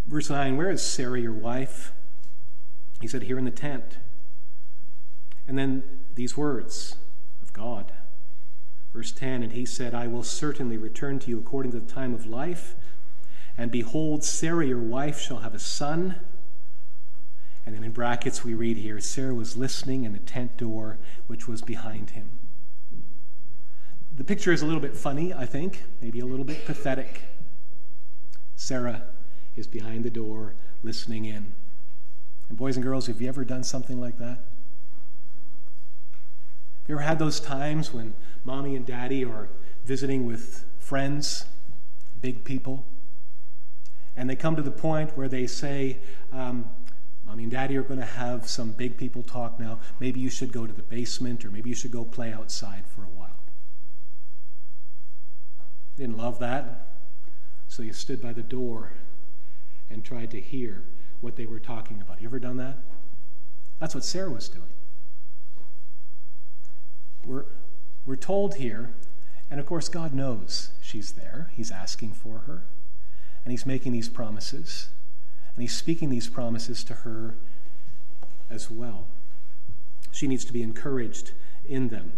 Verse 0.07 0.31
9 0.31 0.57
Where 0.57 0.71
is 0.71 0.83
Sarah, 0.83 1.21
your 1.21 1.33
wife? 1.33 1.93
He 3.01 3.09
said, 3.09 3.25
Here 3.25 3.39
in 3.39 3.45
the 3.45 3.51
tent. 3.51 3.99
And 5.47 5.59
then 5.59 5.83
these 6.15 6.37
words 6.37 6.97
of 7.43 7.53
God. 7.53 7.93
Verse 8.95 9.13
10 9.13 9.43
And 9.43 9.53
he 9.53 9.67
said, 9.67 9.95
I 9.95 10.07
will 10.07 10.23
certainly 10.23 10.79
return 10.79 11.19
to 11.21 11.31
you 11.31 11.39
according 11.39 11.73
to 11.73 11.81
the 11.81 11.93
time 11.93 12.15
of 12.15 12.27
life. 12.27 12.75
And 13.59 13.71
behold, 13.71 14.25
Sarah, 14.25 14.67
your 14.67 14.81
wife, 14.81 15.21
shall 15.21 15.39
have 15.39 15.55
a 15.55 15.59
son. 15.59 16.17
And 17.67 17.75
then 17.75 17.85
in 17.85 17.93
brackets, 17.93 18.45
we 18.45 18.55
read 18.55 18.77
here 18.77 19.01
Sarah 19.01 19.35
was 19.35 19.57
listening 19.57 20.05
in 20.05 20.13
the 20.13 20.19
tent 20.19 20.57
door, 20.57 20.99
which 21.27 21.49
was 21.49 21.63
behind 21.63 22.11
him. 22.11 22.31
The 24.17 24.25
picture 24.25 24.53
is 24.53 24.63
a 24.63 24.67
little 24.67 24.81
bit 24.81 24.97
funny, 24.97 25.35
I 25.35 25.47
think, 25.47 25.85
maybe 26.01 26.21
a 26.21 26.27
little 26.27 26.45
bit 26.45 26.65
pathetic. 26.67 27.23
Sarah 28.55 29.03
is 29.57 29.67
behind 29.67 30.05
the 30.05 30.11
door 30.11 30.55
listening 30.83 31.25
in. 31.25 31.53
And, 32.49 32.59
boys 32.59 32.77
and 32.77 32.85
girls, 32.85 33.07
have 33.07 33.21
you 33.21 33.29
ever 33.29 33.45
done 33.45 33.65
something 33.65 34.01
like 34.01 34.19
that? 34.19 34.39
Have 36.85 36.89
you 36.89 36.95
ever 36.97 37.03
had 37.03 37.19
those 37.19 37.41
times 37.41 37.93
when 37.93 38.15
mommy 38.45 38.77
and 38.77 38.85
daddy 38.87 39.25
are 39.25 39.49
visiting 39.85 40.27
with 40.27 40.65
friends, 40.79 41.47
big 42.21 42.45
people, 42.45 42.85
and 44.17 44.31
they 44.31 44.37
come 44.37 44.55
to 44.55 44.63
the 44.63 44.71
point 44.71 45.17
where 45.17 45.29
they 45.29 45.47
say, 45.47 45.99
um, 46.33 46.69
Mommy 47.27 47.45
and 47.45 47.53
Daddy 47.53 47.77
are 47.77 47.83
going 47.83 48.01
to 48.01 48.07
have 48.07 48.49
some 48.49 48.73
big 48.73 48.97
people 48.97 49.23
talk 49.23 49.59
now. 49.59 49.81
Maybe 49.99 50.21
you 50.21 50.31
should 50.31 50.53
go 50.53 50.67
to 50.67 50.73
the 50.73 50.83
basement 50.83 51.45
or 51.45 51.51
maybe 51.51 51.71
you 51.71 51.77
should 51.77 51.91
go 51.91 52.05
play 52.05 52.33
outside 52.33 52.85
for 52.87 53.03
a 53.03 53.09
while. 53.09 53.39
Didn't 55.97 56.19
love 56.19 56.39
that, 56.41 56.89
so 57.69 57.83
you 57.83 57.93
stood 57.93 58.21
by 58.21 58.33
the 58.33 58.43
door 58.43 58.93
and 59.91 60.05
tried 60.05 60.31
to 60.33 60.41
hear 60.41 60.83
what 61.21 61.37
they 61.37 61.47
were 61.47 61.61
talking 61.61 62.01
about. 62.01 62.21
You 62.21 62.29
ever 62.29 62.39
done 62.39 62.57
that? 62.59 62.79
That's 63.79 63.95
what 63.95 64.05
Sarah 64.05 64.31
was 64.31 64.49
doing. 64.49 64.69
We're, 67.25 67.47
we're 68.05 68.17
told 68.17 68.57
here, 68.57 68.95
and 69.51 69.59
of 69.59 69.67
course, 69.67 69.89
God 69.89 70.13
knows 70.13 70.71
she's 70.83 71.13
there. 71.13 71.51
He's 71.55 71.71
asking 71.71 72.13
for 72.13 72.41
her, 72.41 72.65
and 73.45 73.53
He's 73.53 73.65
making 73.65 73.93
these 73.93 74.09
promises, 74.09 74.89
and 75.57 75.63
He's 75.63 75.77
speaking 75.77 76.11
these 76.11 76.29
promises 76.29 76.83
to 76.85 76.95
her 76.95 77.35
as 78.51 78.71
well. 78.71 79.07
She 80.13 80.27
needs 80.27 80.45
to 80.45 80.53
be 80.53 80.63
encouraged 80.63 81.33
in 81.65 81.89
them. 81.89 82.13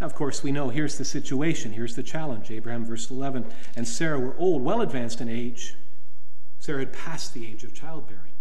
Now, 0.00 0.06
of 0.06 0.14
course, 0.14 0.42
we 0.42 0.52
know 0.52 0.68
here's 0.68 0.98
the 0.98 1.04
situation, 1.04 1.72
here's 1.72 1.94
the 1.94 2.02
challenge. 2.02 2.50
Abraham, 2.50 2.84
verse 2.84 3.10
11, 3.10 3.46
and 3.76 3.86
Sarah 3.86 4.18
were 4.18 4.34
old, 4.36 4.62
well 4.62 4.82
advanced 4.82 5.20
in 5.20 5.28
age. 5.28 5.74
Sarah 6.58 6.80
had 6.80 6.92
passed 6.92 7.34
the 7.34 7.46
age 7.46 7.62
of 7.64 7.74
childbearing. 7.74 8.32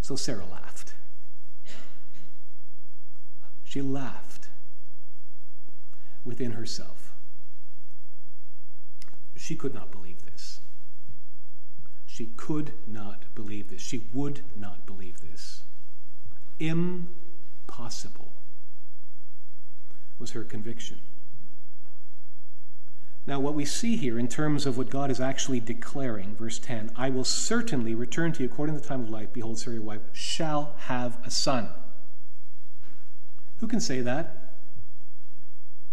So 0.00 0.14
Sarah 0.14 0.46
laughed. 0.46 0.94
She 3.64 3.82
laughed 3.82 4.48
within 6.24 6.52
herself. 6.52 7.12
She 9.36 9.56
could 9.56 9.74
not 9.74 9.90
believe. 9.90 10.05
She 12.16 12.30
could 12.38 12.72
not 12.86 13.24
believe 13.34 13.68
this. 13.68 13.82
She 13.82 14.04
would 14.14 14.40
not 14.58 14.86
believe 14.86 15.20
this. 15.20 15.64
Impossible 16.58 18.32
was 20.18 20.30
her 20.30 20.42
conviction. 20.42 21.00
Now, 23.26 23.38
what 23.38 23.52
we 23.52 23.66
see 23.66 23.98
here 23.98 24.18
in 24.18 24.28
terms 24.28 24.64
of 24.64 24.78
what 24.78 24.88
God 24.88 25.10
is 25.10 25.20
actually 25.20 25.60
declaring, 25.60 26.34
verse 26.36 26.58
10 26.58 26.90
I 26.96 27.10
will 27.10 27.22
certainly 27.22 27.94
return 27.94 28.32
to 28.32 28.42
you 28.42 28.48
according 28.48 28.76
to 28.76 28.80
the 28.80 28.88
time 28.88 29.02
of 29.02 29.10
life. 29.10 29.34
Behold, 29.34 29.58
Sarah, 29.58 29.74
your 29.74 29.84
wife, 29.84 30.00
shall 30.14 30.74
have 30.86 31.18
a 31.22 31.30
son. 31.30 31.68
Who 33.58 33.66
can 33.66 33.78
say 33.80 34.00
that? 34.00 34.54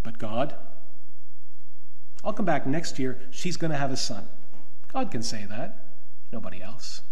But 0.03 0.19
God. 0.19 0.55
I'll 2.23 2.31
come 2.31 2.45
back 2.45 2.65
next 2.65 2.97
year. 2.97 3.19
She's 3.29 3.57
going 3.57 3.71
to 3.71 3.77
have 3.77 3.91
a 3.91 3.97
son. 3.97 4.29
God 4.87 5.11
can 5.11 5.21
say 5.21 5.45
that. 5.49 5.82
Nobody 6.33 6.63
else. 6.63 7.03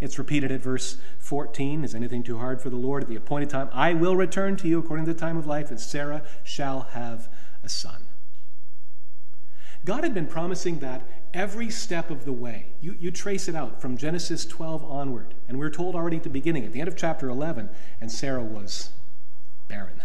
It's 0.00 0.18
repeated 0.18 0.50
at 0.50 0.62
verse 0.62 0.96
14. 1.18 1.84
Is 1.84 1.94
anything 1.94 2.22
too 2.22 2.38
hard 2.38 2.62
for 2.62 2.70
the 2.70 2.76
Lord? 2.76 3.02
At 3.02 3.10
the 3.10 3.16
appointed 3.16 3.50
time, 3.50 3.68
I 3.74 3.92
will 3.92 4.16
return 4.16 4.56
to 4.56 4.68
you 4.68 4.78
according 4.78 5.04
to 5.04 5.12
the 5.12 5.20
time 5.20 5.36
of 5.36 5.46
life, 5.46 5.70
and 5.70 5.78
Sarah 5.78 6.22
shall 6.42 6.80
have 6.92 7.28
a 7.62 7.68
son. 7.68 8.06
God 9.84 10.02
had 10.02 10.14
been 10.14 10.26
promising 10.26 10.78
that 10.78 11.02
every 11.34 11.68
step 11.68 12.10
of 12.10 12.24
the 12.24 12.32
way. 12.32 12.72
You, 12.80 12.96
you 12.98 13.10
trace 13.10 13.48
it 13.48 13.54
out 13.54 13.82
from 13.82 13.98
Genesis 13.98 14.46
12 14.46 14.82
onward. 14.82 15.34
And 15.46 15.58
we're 15.58 15.70
told 15.70 15.94
already 15.94 16.16
at 16.16 16.22
the 16.22 16.30
beginning, 16.30 16.64
at 16.64 16.72
the 16.72 16.80
end 16.80 16.88
of 16.88 16.96
chapter 16.96 17.28
11, 17.28 17.68
and 18.00 18.10
Sarah 18.10 18.42
was 18.42 18.90
barren. 19.68 20.02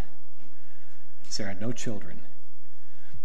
Sarah 1.29 1.49
had 1.49 1.62
no 1.62 1.71
children. 1.71 2.19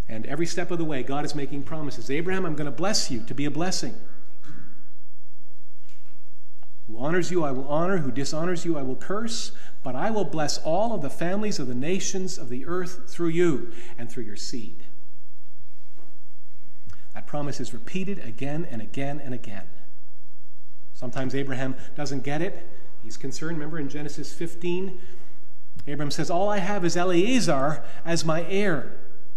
And 0.09 0.27
every 0.27 0.47
step 0.47 0.71
of 0.71 0.79
the 0.79 0.85
way, 0.85 1.03
God 1.03 1.25
is 1.25 1.35
making 1.35 1.65
promises. 1.65 2.09
Abraham, 2.09 2.47
I'm 2.47 2.55
going 2.55 2.67
to 2.67 2.77
bless 2.77 3.11
you 3.11 3.25
to 3.25 3.35
be 3.35 3.45
a 3.45 3.51
blessing. 3.51 3.95
Who 6.91 6.99
honors 6.99 7.31
you, 7.31 7.45
I 7.45 7.53
will 7.53 7.69
honor. 7.69 7.99
Who 7.99 8.11
dishonors 8.11 8.65
you, 8.65 8.77
I 8.77 8.83
will 8.83 8.97
curse. 8.97 9.53
But 9.83 9.95
I 9.95 10.11
will 10.11 10.25
bless 10.25 10.59
all 10.59 10.95
of 10.95 11.03
the 11.03 11.11
families 11.11 11.59
of 11.59 11.69
the 11.69 11.75
nations 11.75 12.39
of 12.39 12.49
the 12.49 12.67
earth 12.67 13.09
through 13.09 13.29
you 13.29 13.73
and 13.99 14.11
through 14.11 14.25
your 14.25 14.37
seed. 14.37 14.85
That 17.15 17.27
promise 17.27 17.61
is 17.61 17.73
repeated 17.73 18.19
again 18.21 18.67
and 18.71 18.83
again 18.83 19.21
and 19.21 19.35
again. 19.35 19.67
Sometimes 20.95 21.35
Abraham 21.35 21.77
doesn't 21.97 22.25
get 22.25 22.43
it. 22.43 22.69
He's 23.03 23.17
concerned. 23.17 23.57
Remember 23.57 23.79
in 23.79 23.89
Genesis 23.89 24.33
15, 24.33 25.01
Abraham 25.87 26.11
says, 26.11 26.31
All 26.31 26.49
I 26.49 26.59
have 26.59 26.85
is 26.85 26.97
Eleazar 26.97 27.83
as 28.05 28.25
my 28.25 28.45
heir, 28.49 28.93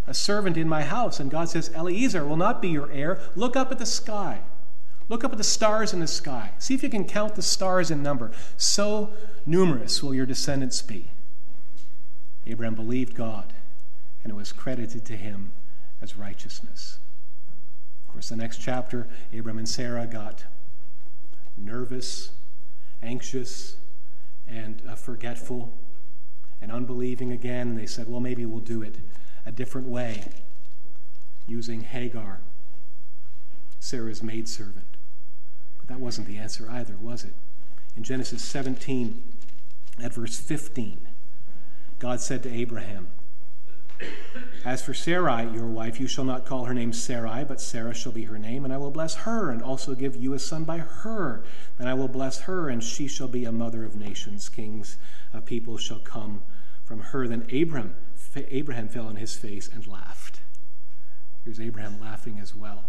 a 0.05 0.13
servant 0.13 0.57
in 0.57 0.67
my 0.67 0.83
house. 0.83 1.19
And 1.19 1.31
God 1.31 1.49
says, 1.49 1.71
Eleazar 1.73 2.25
will 2.25 2.37
not 2.37 2.61
be 2.61 2.69
your 2.69 2.91
heir. 2.91 3.19
Look 3.35 3.55
up 3.55 3.71
at 3.71 3.79
the 3.79 3.85
sky. 3.85 4.41
Look 5.13 5.23
up 5.23 5.31
at 5.31 5.37
the 5.37 5.43
stars 5.43 5.93
in 5.93 5.99
the 5.99 6.07
sky. 6.07 6.53
See 6.57 6.73
if 6.73 6.81
you 6.81 6.89
can 6.89 7.05
count 7.05 7.35
the 7.35 7.43
stars 7.43 7.91
in 7.91 8.01
number. 8.01 8.31
So 8.57 9.13
numerous 9.45 10.01
will 10.01 10.15
your 10.15 10.25
descendants 10.25 10.81
be. 10.81 11.11
Abraham 12.47 12.73
believed 12.73 13.13
God, 13.13 13.53
and 14.23 14.31
it 14.31 14.35
was 14.35 14.51
credited 14.51 15.05
to 15.05 15.15
him 15.15 15.51
as 16.01 16.17
righteousness. 16.17 16.97
Of 18.07 18.11
course, 18.11 18.29
the 18.29 18.35
next 18.35 18.57
chapter, 18.57 19.07
Abraham 19.31 19.59
and 19.59 19.69
Sarah 19.69 20.07
got 20.07 20.45
nervous, 21.55 22.31
anxious, 23.03 23.75
and 24.47 24.81
uh, 24.89 24.95
forgetful, 24.95 25.77
and 26.59 26.71
unbelieving 26.71 27.31
again. 27.31 27.67
And 27.67 27.77
they 27.77 27.85
said, 27.85 28.09
well, 28.09 28.19
maybe 28.19 28.47
we'll 28.47 28.61
do 28.61 28.81
it 28.81 28.95
a 29.45 29.51
different 29.51 29.89
way, 29.89 30.23
using 31.45 31.81
Hagar, 31.81 32.39
Sarah's 33.79 34.23
maidservant. 34.23 34.87
But 35.85 35.95
that 35.95 35.99
wasn't 35.99 36.27
the 36.27 36.37
answer 36.37 36.69
either, 36.71 36.95
was 36.95 37.25
it? 37.25 37.33
In 37.97 38.03
Genesis 38.03 38.41
17, 38.43 39.21
at 40.01 40.13
verse 40.13 40.39
15, 40.39 41.07
God 41.99 42.21
said 42.21 42.41
to 42.43 42.51
Abraham, 42.51 43.09
As 44.63 44.81
for 44.81 44.93
Sarai, 44.93 45.43
your 45.53 45.67
wife, 45.67 45.99
you 45.99 46.07
shall 46.07 46.23
not 46.23 46.45
call 46.45 46.65
her 46.65 46.73
name 46.73 46.93
Sarai, 46.93 47.43
but 47.43 47.59
Sarah 47.59 47.93
shall 47.93 48.13
be 48.13 48.23
her 48.23 48.39
name, 48.39 48.63
and 48.63 48.73
I 48.73 48.77
will 48.77 48.91
bless 48.91 49.15
her, 49.15 49.51
and 49.51 49.61
also 49.61 49.93
give 49.93 50.15
you 50.15 50.33
a 50.33 50.39
son 50.39 50.63
by 50.63 50.77
her. 50.77 51.43
Then 51.77 51.87
I 51.87 51.93
will 51.93 52.07
bless 52.07 52.41
her, 52.41 52.69
and 52.69 52.81
she 52.81 53.07
shall 53.07 53.27
be 53.27 53.43
a 53.43 53.51
mother 53.51 53.83
of 53.83 53.95
nations. 53.95 54.47
Kings 54.47 54.97
of 55.33 55.45
people 55.45 55.77
shall 55.77 55.99
come 55.99 56.43
from 56.85 56.99
her. 56.99 57.27
Then 57.27 57.45
Abraham, 57.49 57.95
Abraham 58.35 58.87
fell 58.87 59.07
on 59.07 59.17
his 59.17 59.35
face 59.35 59.69
and 59.71 59.85
laughed. 59.85 60.39
Here's 61.43 61.59
Abraham 61.59 61.99
laughing 61.99 62.39
as 62.39 62.55
well. 62.55 62.85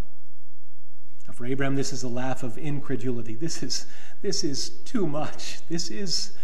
Now 1.27 1.33
for 1.33 1.47
Abraham, 1.47 1.75
this 1.75 1.93
is 1.93 2.03
a 2.03 2.09
laugh 2.09 2.43
of 2.43 2.59
incredulity. 2.59 3.35
This 3.35 3.63
is, 3.63 3.87
this 4.23 4.45
is 4.45 4.69
too 4.69 5.07
much. 5.07 5.67
This 5.69 5.91
is, 5.91 6.37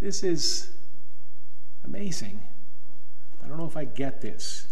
this 0.00 0.22
is 0.22 0.70
amazing. 1.84 2.42
I 3.44 3.48
don't 3.48 3.58
know 3.58 3.66
if 3.66 3.76
I 3.76 3.84
get 3.84 4.20
this. 4.20 4.68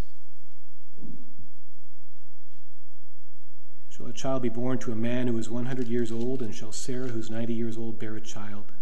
Shall 3.90 4.06
a 4.06 4.12
child 4.12 4.42
be 4.42 4.48
born 4.48 4.78
to 4.78 4.92
a 4.92 4.96
man 4.96 5.26
who 5.26 5.36
is 5.36 5.50
100 5.50 5.88
years 5.88 6.12
old, 6.12 6.40
and 6.40 6.54
shall 6.54 6.72
Sarah, 6.72 7.08
who's 7.08 7.30
90 7.30 7.52
years 7.52 7.76
old, 7.76 7.98
bear 7.98 8.16
a 8.16 8.20
child? 8.20 8.72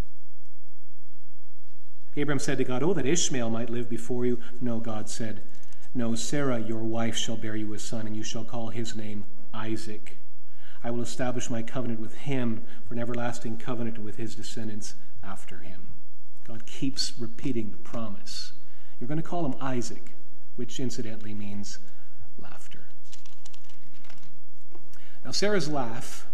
Abram 2.17 2.39
said 2.39 2.59
to 2.59 2.65
God, 2.65 2.83
Oh, 2.83 2.95
that 2.95 3.07
Ishmael 3.07 3.51
might 3.51 3.71
live 3.71 3.89
before 3.89 4.27
you. 4.27 4.41
No, 4.61 4.81
God 4.81 5.09
said, 5.09 5.43
No, 5.95 6.15
Sarah, 6.15 6.59
your 6.59 6.83
wife, 6.83 7.17
shall 7.17 7.37
bear 7.37 7.57
you 7.57 7.73
a 7.75 7.79
son, 7.79 8.07
and 8.07 8.17
you 8.17 8.23
shall 8.23 8.45
call 8.45 8.69
his 8.69 8.97
name 8.97 9.25
Isaac. 9.55 10.17
I 10.83 10.91
will 10.91 11.03
establish 11.03 11.51
my 11.51 11.63
covenant 11.63 12.01
with 12.01 12.15
him 12.15 12.63
for 12.87 12.95
an 12.95 13.01
everlasting 13.01 13.57
covenant 13.57 13.99
with 13.99 14.17
his 14.17 14.35
descendants 14.35 14.95
after 15.23 15.59
him. 15.59 15.89
God 16.45 16.67
keeps 16.67 17.13
repeating 17.19 17.71
the 17.71 17.77
promise. 17.77 18.53
You're 18.99 19.09
going 19.09 19.21
to 19.21 19.29
call 19.29 19.45
him 19.45 19.55
Isaac, 19.61 20.15
which 20.57 20.81
incidentally 20.81 21.35
means 21.35 21.79
laughter. 22.39 22.87
Now, 25.25 25.33
Sarah's 25.33 25.69
laugh, 25.69 26.27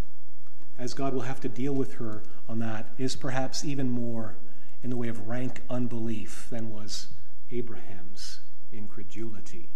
as 0.79 0.95
God 0.95 1.15
will 1.15 1.23
have 1.23 1.41
to 1.41 1.49
deal 1.49 1.73
with 1.73 1.95
her 1.95 2.23
on 2.49 2.59
that, 2.61 2.87
is 2.99 3.17
perhaps 3.17 3.65
even 3.65 3.91
more 3.91 4.37
in 4.83 4.91
the 4.91 4.97
way 4.97 5.09
of 5.09 5.27
rank 5.27 5.63
unbelief 5.71 6.47
than 6.51 6.71
was 6.71 7.09
Abraham's 7.51 8.41
incredulity. 8.73 9.69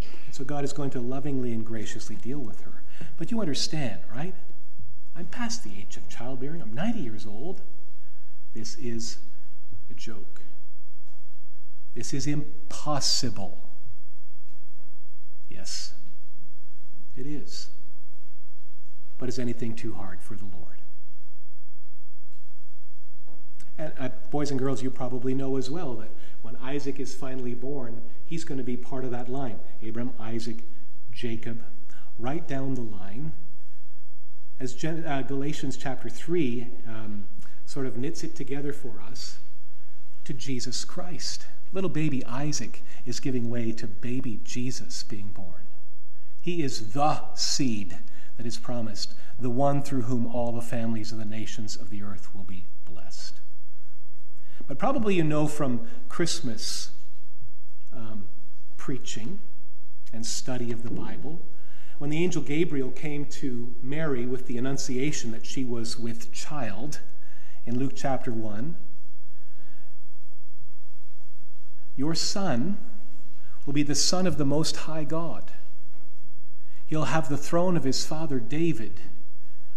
And 0.00 0.34
so 0.34 0.44
God 0.44 0.64
is 0.64 0.72
going 0.72 0.90
to 0.90 1.00
lovingly 1.00 1.52
and 1.52 1.66
graciously 1.66 2.16
deal 2.16 2.38
with 2.38 2.62
her. 2.62 2.82
But 3.16 3.30
you 3.30 3.40
understand, 3.40 4.00
right? 4.14 4.34
I'm 5.16 5.26
past 5.26 5.62
the 5.64 5.70
age 5.78 5.96
of 5.96 6.08
childbearing. 6.08 6.60
I'm 6.60 6.74
90 6.74 7.00
years 7.00 7.26
old. 7.26 7.62
This 8.54 8.76
is 8.76 9.18
a 9.90 9.94
joke. 9.94 10.40
This 11.94 12.12
is 12.12 12.26
impossible. 12.26 13.58
Yes, 15.48 15.94
it 17.16 17.26
is. 17.26 17.70
But 19.18 19.28
is 19.28 19.38
anything 19.38 19.76
too 19.76 19.94
hard 19.94 20.20
for 20.20 20.34
the 20.34 20.44
Lord? 20.44 20.78
And 23.78 23.92
uh, 23.98 24.08
boys 24.30 24.50
and 24.50 24.58
girls, 24.58 24.82
you 24.82 24.90
probably 24.90 25.34
know 25.34 25.56
as 25.56 25.70
well 25.70 25.94
that 25.94 26.10
when 26.42 26.56
Isaac 26.56 27.00
is 27.00 27.14
finally 27.14 27.54
born, 27.54 28.02
he's 28.24 28.44
going 28.44 28.58
to 28.58 28.64
be 28.64 28.76
part 28.76 29.04
of 29.04 29.10
that 29.12 29.28
line 29.28 29.58
Abram, 29.86 30.12
Isaac, 30.18 30.58
Jacob, 31.12 31.62
right 32.18 32.46
down 32.46 32.74
the 32.74 32.82
line. 32.82 33.32
As 34.60 34.74
Gen- 34.74 35.04
uh, 35.04 35.22
Galatians 35.22 35.76
chapter 35.76 36.08
3 36.08 36.68
um, 36.88 37.26
sort 37.66 37.86
of 37.86 37.96
knits 37.96 38.22
it 38.22 38.36
together 38.36 38.72
for 38.72 39.00
us, 39.00 39.38
to 40.24 40.32
Jesus 40.32 40.84
Christ. 40.84 41.46
Little 41.72 41.90
baby 41.90 42.24
Isaac 42.24 42.82
is 43.04 43.20
giving 43.20 43.50
way 43.50 43.72
to 43.72 43.86
baby 43.86 44.40
Jesus 44.44 45.02
being 45.02 45.28
born. 45.28 45.66
He 46.40 46.62
is 46.62 46.92
the 46.92 47.20
seed 47.34 47.98
that 48.36 48.46
is 48.46 48.58
promised, 48.58 49.14
the 49.38 49.50
one 49.50 49.82
through 49.82 50.02
whom 50.02 50.26
all 50.26 50.52
the 50.52 50.60
families 50.60 51.12
of 51.12 51.18
the 51.18 51.24
nations 51.24 51.76
of 51.76 51.90
the 51.90 52.02
earth 52.02 52.34
will 52.34 52.44
be 52.44 52.64
blessed. 52.84 53.34
But 54.66 54.78
probably 54.78 55.14
you 55.14 55.24
know 55.24 55.46
from 55.46 55.86
Christmas 56.08 56.90
um, 57.92 58.24
preaching 58.76 59.40
and 60.12 60.24
study 60.24 60.70
of 60.70 60.82
the 60.82 60.90
Bible, 60.90 61.40
when 61.98 62.10
the 62.10 62.22
angel 62.22 62.42
Gabriel 62.42 62.90
came 62.90 63.24
to 63.26 63.74
Mary 63.82 64.26
with 64.26 64.46
the 64.46 64.58
annunciation 64.58 65.30
that 65.30 65.46
she 65.46 65.64
was 65.64 65.98
with 65.98 66.32
child 66.32 67.00
in 67.66 67.78
Luke 67.78 67.92
chapter 67.94 68.32
1, 68.32 68.76
your 71.96 72.14
son 72.14 72.78
will 73.64 73.72
be 73.72 73.82
the 73.82 73.94
son 73.94 74.26
of 74.26 74.36
the 74.36 74.44
Most 74.44 74.76
High 74.76 75.04
God. 75.04 75.52
He'll 76.86 77.04
have 77.04 77.28
the 77.28 77.36
throne 77.36 77.76
of 77.76 77.84
his 77.84 78.04
father 78.04 78.40
David 78.40 79.00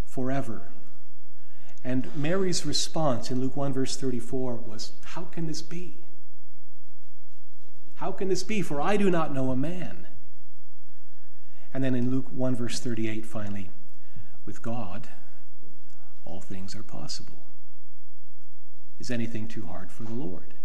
forever. 0.05 0.69
And 1.83 2.13
Mary's 2.15 2.65
response 2.65 3.31
in 3.31 3.39
Luke 3.39 3.55
1, 3.55 3.71
verse 3.71 3.95
34 3.95 4.55
was, 4.55 4.93
How 5.03 5.23
can 5.23 5.47
this 5.47 5.61
be? 5.61 5.95
How 7.95 8.11
can 8.11 8.27
this 8.27 8.43
be? 8.43 8.61
For 8.61 8.81
I 8.81 8.97
do 8.97 9.09
not 9.09 9.33
know 9.33 9.51
a 9.51 9.55
man. 9.55 10.06
And 11.77 11.83
then 11.83 11.93
in 11.93 12.09
Luke 12.09 12.31
1, 12.31 12.55
verse 12.55 12.79
38, 12.79 13.23
finally, 13.23 13.69
with 14.47 14.63
God, 14.63 15.09
all 16.25 16.41
things 16.41 16.75
are 16.75 16.81
possible. 16.81 17.45
Is 18.99 19.11
anything 19.11 19.47
too 19.47 19.67
hard 19.67 19.91
for 19.91 20.01
the 20.01 20.15
Lord? 20.15 20.55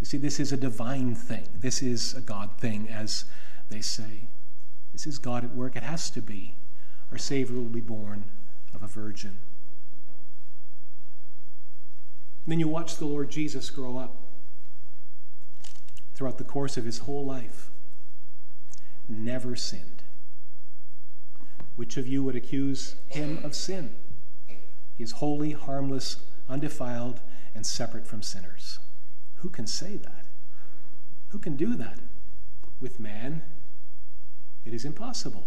You 0.00 0.06
see, 0.06 0.16
this 0.16 0.40
is 0.40 0.52
a 0.52 0.56
divine 0.56 1.14
thing. 1.14 1.46
This 1.60 1.82
is 1.82 2.14
a 2.14 2.22
God 2.22 2.56
thing, 2.56 2.88
as 2.88 3.26
they 3.68 3.82
say. 3.82 4.28
This 4.94 5.06
is 5.06 5.18
God 5.18 5.44
at 5.44 5.54
work. 5.54 5.76
It 5.76 5.82
has 5.82 6.08
to 6.12 6.22
be. 6.22 6.54
Our 7.12 7.18
Savior 7.18 7.56
will 7.56 7.64
be 7.64 7.82
born 7.82 8.24
of 8.72 8.82
a 8.82 8.86
virgin. 8.86 9.36
And 12.46 12.52
then 12.52 12.58
you 12.58 12.68
watch 12.68 12.96
the 12.96 13.04
Lord 13.04 13.28
Jesus 13.28 13.68
grow 13.68 13.98
up 13.98 14.16
throughout 16.14 16.38
the 16.38 16.44
course 16.44 16.78
of 16.78 16.86
his 16.86 17.00
whole 17.00 17.26
life. 17.26 17.68
Never 19.08 19.56
sinned. 19.56 20.02
Which 21.76 21.96
of 21.96 22.06
you 22.06 22.22
would 22.24 22.36
accuse 22.36 22.96
him 23.06 23.38
of 23.42 23.54
sin? 23.54 23.94
He 24.96 25.04
is 25.04 25.12
holy, 25.12 25.52
harmless, 25.52 26.16
undefiled, 26.48 27.20
and 27.54 27.66
separate 27.66 28.06
from 28.06 28.22
sinners. 28.22 28.78
Who 29.36 29.48
can 29.48 29.66
say 29.66 29.96
that? 29.96 30.26
Who 31.28 31.38
can 31.38 31.56
do 31.56 31.74
that? 31.76 31.98
With 32.80 33.00
man, 33.00 33.42
it 34.64 34.74
is 34.74 34.84
impossible. 34.84 35.46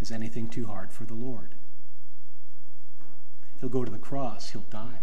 Is 0.00 0.10
anything 0.10 0.48
too 0.48 0.66
hard 0.66 0.90
for 0.90 1.04
the 1.04 1.14
Lord? 1.14 1.54
He'll 3.60 3.68
go 3.68 3.84
to 3.84 3.90
the 3.90 3.98
cross, 3.98 4.50
he'll 4.50 4.62
die. 4.62 5.00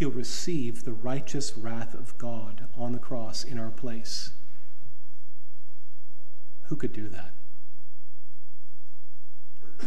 He'll 0.00 0.10
receive 0.10 0.86
the 0.86 0.94
righteous 0.94 1.58
wrath 1.58 1.92
of 1.92 2.16
God 2.16 2.62
on 2.74 2.92
the 2.92 2.98
cross 2.98 3.44
in 3.44 3.58
our 3.58 3.68
place. 3.68 4.32
Who 6.68 6.76
could 6.76 6.94
do 6.94 7.06
that? 7.10 7.32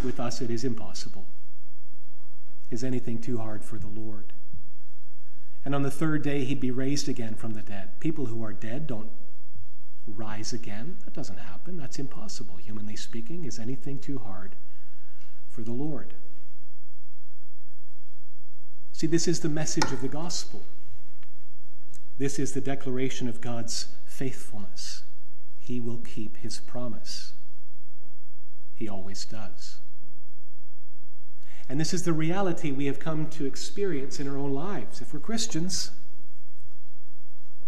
With 0.06 0.20
us, 0.20 0.40
it 0.40 0.52
is 0.52 0.64
impossible. 0.64 1.26
Is 2.70 2.84
anything 2.84 3.22
too 3.22 3.40
hard 3.40 3.66
for 3.66 3.80
the 3.80 3.88
Lord? 3.88 4.34
And 5.66 5.74
on 5.74 5.82
the 5.82 5.90
third 5.90 6.22
day, 6.22 6.46
he'd 6.46 6.60
be 6.60 6.70
raised 6.70 7.10
again 7.10 7.34
from 7.34 7.54
the 7.54 7.64
dead. 7.64 8.00
People 8.00 8.28
who 8.28 8.44
are 8.44 8.54
dead 8.54 8.86
don't 8.86 9.10
rise 10.06 10.54
again. 10.54 10.98
That 11.06 11.16
doesn't 11.16 11.40
happen. 11.40 11.78
That's 11.78 11.98
impossible, 11.98 12.58
humanly 12.58 12.98
speaking. 12.98 13.46
Is 13.46 13.58
anything 13.58 13.98
too 13.98 14.20
hard 14.20 14.56
for 15.50 15.64
the 15.64 15.72
Lord. 15.72 16.14
See, 18.94 19.08
this 19.08 19.28
is 19.28 19.42
the 19.42 19.50
message 19.50 19.92
of 19.92 20.02
the 20.02 20.08
gospel. 20.08 20.64
This 22.20 22.38
is 22.40 22.54
the 22.54 22.62
declaration 22.62 23.28
of 23.28 23.42
God's 23.42 23.88
faithfulness. 24.06 25.02
He 25.60 25.80
will 25.80 25.98
keep 25.98 26.38
his 26.38 26.60
promise. 26.60 27.34
He 28.76 28.88
always 28.88 29.26
does. 29.26 29.78
And 31.68 31.80
this 31.80 31.94
is 31.94 32.04
the 32.04 32.14
reality 32.14 32.72
we 32.72 32.86
have 32.86 33.00
come 33.00 33.28
to 33.32 33.46
experience 33.46 34.20
in 34.20 34.28
our 34.28 34.38
own 34.38 34.54
lives. 34.54 35.02
If 35.02 35.14
we're 35.14 35.20
Christians, 35.20 35.92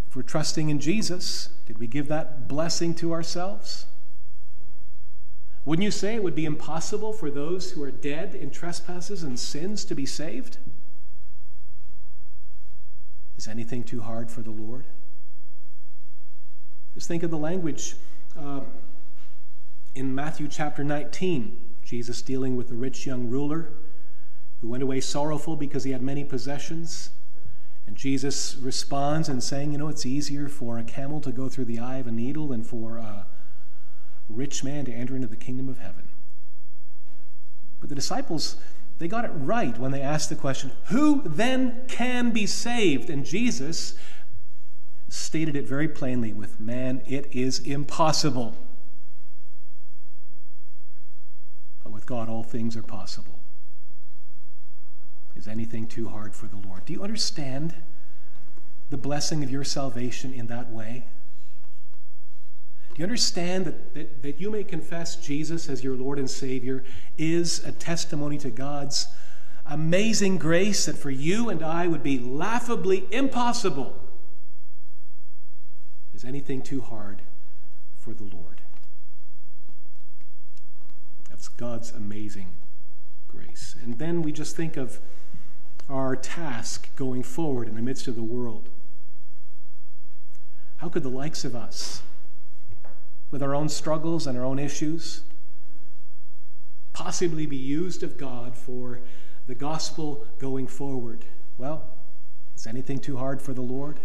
if 0.08 0.16
we're 0.16 0.22
trusting 0.22 0.70
in 0.70 0.80
Jesus, 0.80 1.50
did 1.66 1.80
we 1.80 1.88
give 1.88 2.08
that 2.10 2.48
blessing 2.48 2.94
to 2.96 3.14
ourselves? 3.14 3.88
Wouldn't 5.64 5.84
you 5.84 5.92
say 5.92 6.14
it 6.14 6.24
would 6.24 6.36
be 6.36 6.46
impossible 6.46 7.14
for 7.14 7.32
those 7.32 7.72
who 7.72 7.82
are 7.82 7.92
dead 7.92 8.36
in 8.36 8.52
trespasses 8.52 9.24
and 9.24 9.40
sins 9.40 9.84
to 9.86 9.96
be 9.96 10.06
saved? 10.06 10.60
Is 13.38 13.48
anything 13.48 13.84
too 13.84 14.02
hard 14.02 14.32
for 14.32 14.42
the 14.42 14.52
Lord? 14.52 14.86
Just 16.94 17.08
think 17.08 17.24
of 17.24 17.32
the 17.32 17.38
language 17.38 17.96
uh, 18.40 18.62
In 19.94 20.16
Matthew 20.16 20.48
chapter 20.48 20.84
19, 20.84 21.58
Jesus 21.84 22.22
dealing 22.22 22.56
with 22.56 22.70
the 22.70 22.76
rich 22.76 23.06
young 23.06 23.30
ruler 23.30 23.70
who 24.62 24.70
went 24.70 24.82
away 24.82 25.02
sorrowful 25.02 25.56
because 25.56 25.84
he 25.84 25.92
had 25.92 26.02
many 26.02 26.24
possessions. 26.24 27.12
And 27.86 27.96
Jesus 27.96 28.58
responds 28.58 29.30
and 29.30 29.44
saying, 29.44 29.72
You 29.72 29.78
know, 29.78 29.90
it's 29.90 30.06
easier 30.06 30.48
for 30.48 30.80
a 30.80 30.84
camel 30.84 31.22
to 31.22 31.32
go 31.32 31.50
through 31.50 31.66
the 31.66 31.80
eye 31.80 31.98
of 31.98 32.08
a 32.08 32.12
needle 32.12 32.48
than 32.48 32.64
for 32.64 32.98
a 32.98 33.28
rich 34.30 34.64
man 34.64 34.86
to 34.86 34.92
enter 34.92 35.16
into 35.16 35.28
the 35.28 35.36
kingdom 35.36 35.70
of 35.70 35.78
heaven. 35.78 36.10
But 37.80 37.90
the 37.90 37.96
disciples, 37.96 38.56
they 38.98 39.08
got 39.08 39.26
it 39.26 39.32
right 39.34 39.78
when 39.78 39.92
they 39.92 40.02
asked 40.02 40.30
the 40.30 40.36
question, 40.36 40.72
Who 40.86 41.22
then 41.26 41.84
can 41.88 42.32
be 42.32 42.46
saved? 42.46 43.10
And 43.10 43.26
Jesus 43.26 43.96
stated 45.10 45.56
it 45.56 45.68
very 45.68 45.88
plainly 45.88 46.34
with, 46.34 46.60
Man, 46.60 47.02
it 47.06 47.28
is 47.32 47.60
impossible. 47.60 48.56
But 51.84 51.92
with 51.92 52.06
God, 52.06 52.30
all 52.30 52.44
things 52.44 52.78
are 52.78 52.84
possible. 52.84 53.40
Is 55.36 55.48
anything 55.48 55.88
too 55.88 56.08
hard 56.08 56.34
for 56.34 56.48
the 56.48 56.56
Lord? 56.56 56.86
Do 56.86 56.94
you 56.94 57.04
understand 57.04 57.76
the 58.90 58.98
blessing 58.98 59.44
of 59.44 59.52
your 59.52 59.66
salvation 59.66 60.34
in 60.34 60.48
that 60.48 60.72
way? 60.72 61.06
Do 62.96 63.02
you 63.02 63.04
understand 63.04 63.66
that, 63.66 63.94
that, 63.94 64.22
that 64.24 64.40
you 64.40 64.50
may 64.50 64.64
confess 64.64 65.18
Jesus 65.18 65.68
as 65.68 65.84
your 65.84 65.98
Lord 65.98 66.18
and 66.18 66.30
Savior 66.30 66.82
is 67.18 67.62
a 67.66 67.74
testimony 67.74 68.38
to 68.38 68.50
God's 68.50 69.08
amazing 69.66 70.38
grace 70.38 70.86
that 70.86 70.96
for 70.96 71.10
you 71.10 71.50
and 71.50 71.62
I 71.62 71.88
would 71.88 72.04
be 72.04 72.18
laughably 72.18 73.06
impossible? 73.12 74.00
Is 76.14 76.24
anything 76.24 76.62
too 76.62 76.80
hard 76.80 77.24
for 77.98 78.14
the 78.14 78.24
Lord? 78.24 78.62
That's 81.30 81.50
God's 81.50 81.92
amazing 81.92 82.54
grace. 83.28 83.76
And 83.84 84.00
then 84.00 84.22
we 84.22 84.32
just 84.32 84.56
think 84.56 84.78
of 84.78 85.02
our 85.90 86.16
task 86.16 86.96
going 86.96 87.24
forward 87.24 87.68
in 87.68 87.76
the 87.76 87.82
midst 87.82 88.08
of 88.08 88.16
the 88.16 88.24
world. 88.24 88.70
How 90.78 90.88
could 90.88 91.04
the 91.04 91.10
likes 91.10 91.44
of 91.44 91.58
us, 91.58 92.02
with 93.32 93.42
our 93.44 93.56
own 93.56 93.70
struggles 93.70 94.28
and 94.28 94.38
our 94.38 94.46
own 94.46 94.60
issues, 94.60 95.22
possibly 96.94 97.46
be 97.46 97.58
used 97.58 98.04
of 98.04 98.18
God 98.18 98.56
for 98.56 99.02
the 99.48 99.56
gospel 99.56 100.26
going 100.40 100.68
forward? 100.68 101.26
Well, 101.58 101.84
is 102.56 102.66
anything 102.68 103.00
too 103.00 103.18
hard 103.18 103.42
for 103.42 103.54
the 103.54 103.62
Lord? 103.62 104.00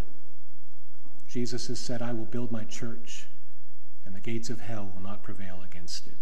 Jesus 1.28 1.68
has 1.68 1.78
said, 1.78 2.02
I 2.02 2.12
will 2.12 2.24
build 2.24 2.50
my 2.50 2.64
church, 2.64 3.26
and 4.04 4.14
the 4.14 4.20
gates 4.20 4.50
of 4.50 4.60
hell 4.60 4.90
will 4.94 5.02
not 5.02 5.22
prevail 5.22 5.62
against 5.64 6.08
it. 6.08 6.14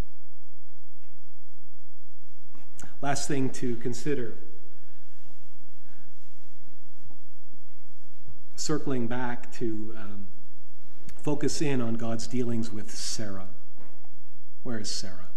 Last 3.01 3.29
thing 3.29 3.49
to 3.51 3.77
consider 3.77 4.35
circling 8.57 9.07
back 9.07 9.51
to 9.53 9.95
um, 9.97 10.27
focus 11.29 11.61
in 11.61 11.83
on 11.83 11.93
God's 11.93 12.27
dealings 12.27 12.73
with 12.73 12.91
Sarah. 12.91 13.49
Where 14.63 14.79
is 14.79 14.91
Sarah? 14.91 15.29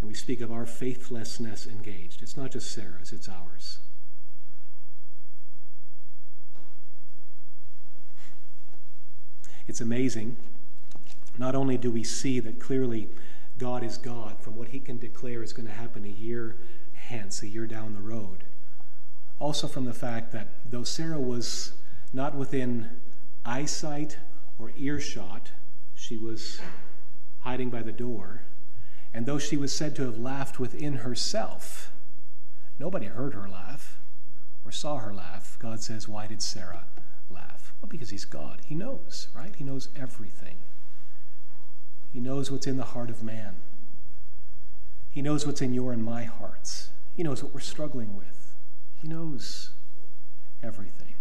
And 0.00 0.08
we 0.10 0.14
speak 0.14 0.40
of 0.40 0.50
our 0.50 0.66
faithlessness 0.66 1.68
engaged. 1.68 2.20
It's 2.20 2.36
not 2.36 2.50
just 2.50 2.72
Sarah's, 2.72 3.12
it's 3.12 3.28
ours. 3.28 3.78
It's 9.68 9.80
amazing. 9.80 10.36
Not 11.38 11.54
only 11.54 11.78
do 11.78 11.92
we 11.92 12.02
see 12.02 12.40
that 12.40 12.58
clearly 12.58 13.06
God 13.56 13.84
is 13.84 13.98
God 13.98 14.40
from 14.40 14.56
what 14.56 14.70
he 14.70 14.80
can 14.80 14.98
declare 14.98 15.44
is 15.44 15.52
going 15.52 15.68
to 15.68 15.74
happen 15.74 16.04
a 16.04 16.08
year 16.08 16.56
hence, 16.92 17.40
a 17.44 17.46
year 17.46 17.68
down 17.68 17.94
the 17.94 18.02
road. 18.02 18.42
Also, 19.42 19.66
from 19.66 19.86
the 19.86 19.92
fact 19.92 20.30
that 20.30 20.46
though 20.64 20.84
Sarah 20.84 21.18
was 21.18 21.72
not 22.12 22.36
within 22.36 22.88
eyesight 23.44 24.16
or 24.56 24.72
earshot, 24.76 25.50
she 25.96 26.16
was 26.16 26.60
hiding 27.40 27.68
by 27.68 27.82
the 27.82 27.90
door. 27.90 28.42
And 29.12 29.26
though 29.26 29.40
she 29.40 29.56
was 29.56 29.76
said 29.76 29.96
to 29.96 30.02
have 30.02 30.16
laughed 30.16 30.60
within 30.60 30.98
herself, 30.98 31.90
nobody 32.78 33.06
heard 33.06 33.34
her 33.34 33.48
laugh 33.48 33.98
or 34.64 34.70
saw 34.70 34.98
her 34.98 35.12
laugh. 35.12 35.56
God 35.58 35.82
says, 35.82 36.06
Why 36.06 36.28
did 36.28 36.40
Sarah 36.40 36.84
laugh? 37.28 37.72
Well, 37.82 37.88
because 37.88 38.10
he's 38.10 38.24
God. 38.24 38.60
He 38.64 38.76
knows, 38.76 39.26
right? 39.34 39.56
He 39.56 39.64
knows 39.64 39.88
everything. 39.96 40.58
He 42.12 42.20
knows 42.20 42.48
what's 42.48 42.68
in 42.68 42.76
the 42.76 42.84
heart 42.84 43.10
of 43.10 43.24
man. 43.24 43.56
He 45.10 45.20
knows 45.20 45.44
what's 45.48 45.60
in 45.60 45.74
your 45.74 45.92
and 45.92 46.04
my 46.04 46.22
hearts. 46.26 46.90
He 47.16 47.24
knows 47.24 47.42
what 47.42 47.52
we're 47.52 47.58
struggling 47.58 48.16
with. 48.16 48.41
He 49.02 49.08
knows 49.08 49.70
everything. 50.62 51.14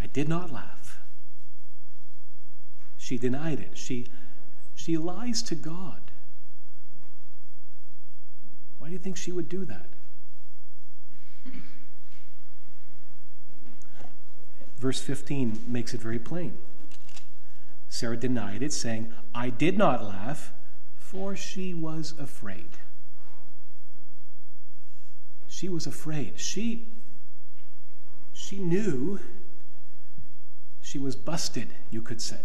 I 0.00 0.06
did 0.06 0.28
not 0.28 0.50
laugh. 0.50 0.98
She 2.96 3.18
denied 3.18 3.60
it. 3.60 3.72
She, 3.74 4.06
she 4.74 4.96
lies 4.96 5.42
to 5.42 5.54
God. 5.54 6.00
Why 8.78 8.88
do 8.88 8.94
you 8.94 8.98
think 8.98 9.18
she 9.18 9.30
would 9.30 9.48
do 9.48 9.66
that? 9.66 9.88
Verse 14.78 15.00
15 15.00 15.64
makes 15.68 15.92
it 15.92 16.00
very 16.00 16.18
plain. 16.18 16.56
Sarah 17.90 18.16
denied 18.16 18.62
it, 18.62 18.72
saying, 18.72 19.12
I 19.34 19.50
did 19.50 19.76
not 19.76 20.02
laugh, 20.02 20.52
for 21.06 21.36
she 21.36 21.72
was 21.72 22.14
afraid. 22.18 22.68
She 25.46 25.68
was 25.68 25.86
afraid. 25.86 26.40
She, 26.40 26.88
she 28.32 28.58
knew 28.58 29.20
she 30.82 30.98
was 30.98 31.14
busted, 31.14 31.68
you 31.92 32.02
could 32.02 32.20
say. 32.20 32.40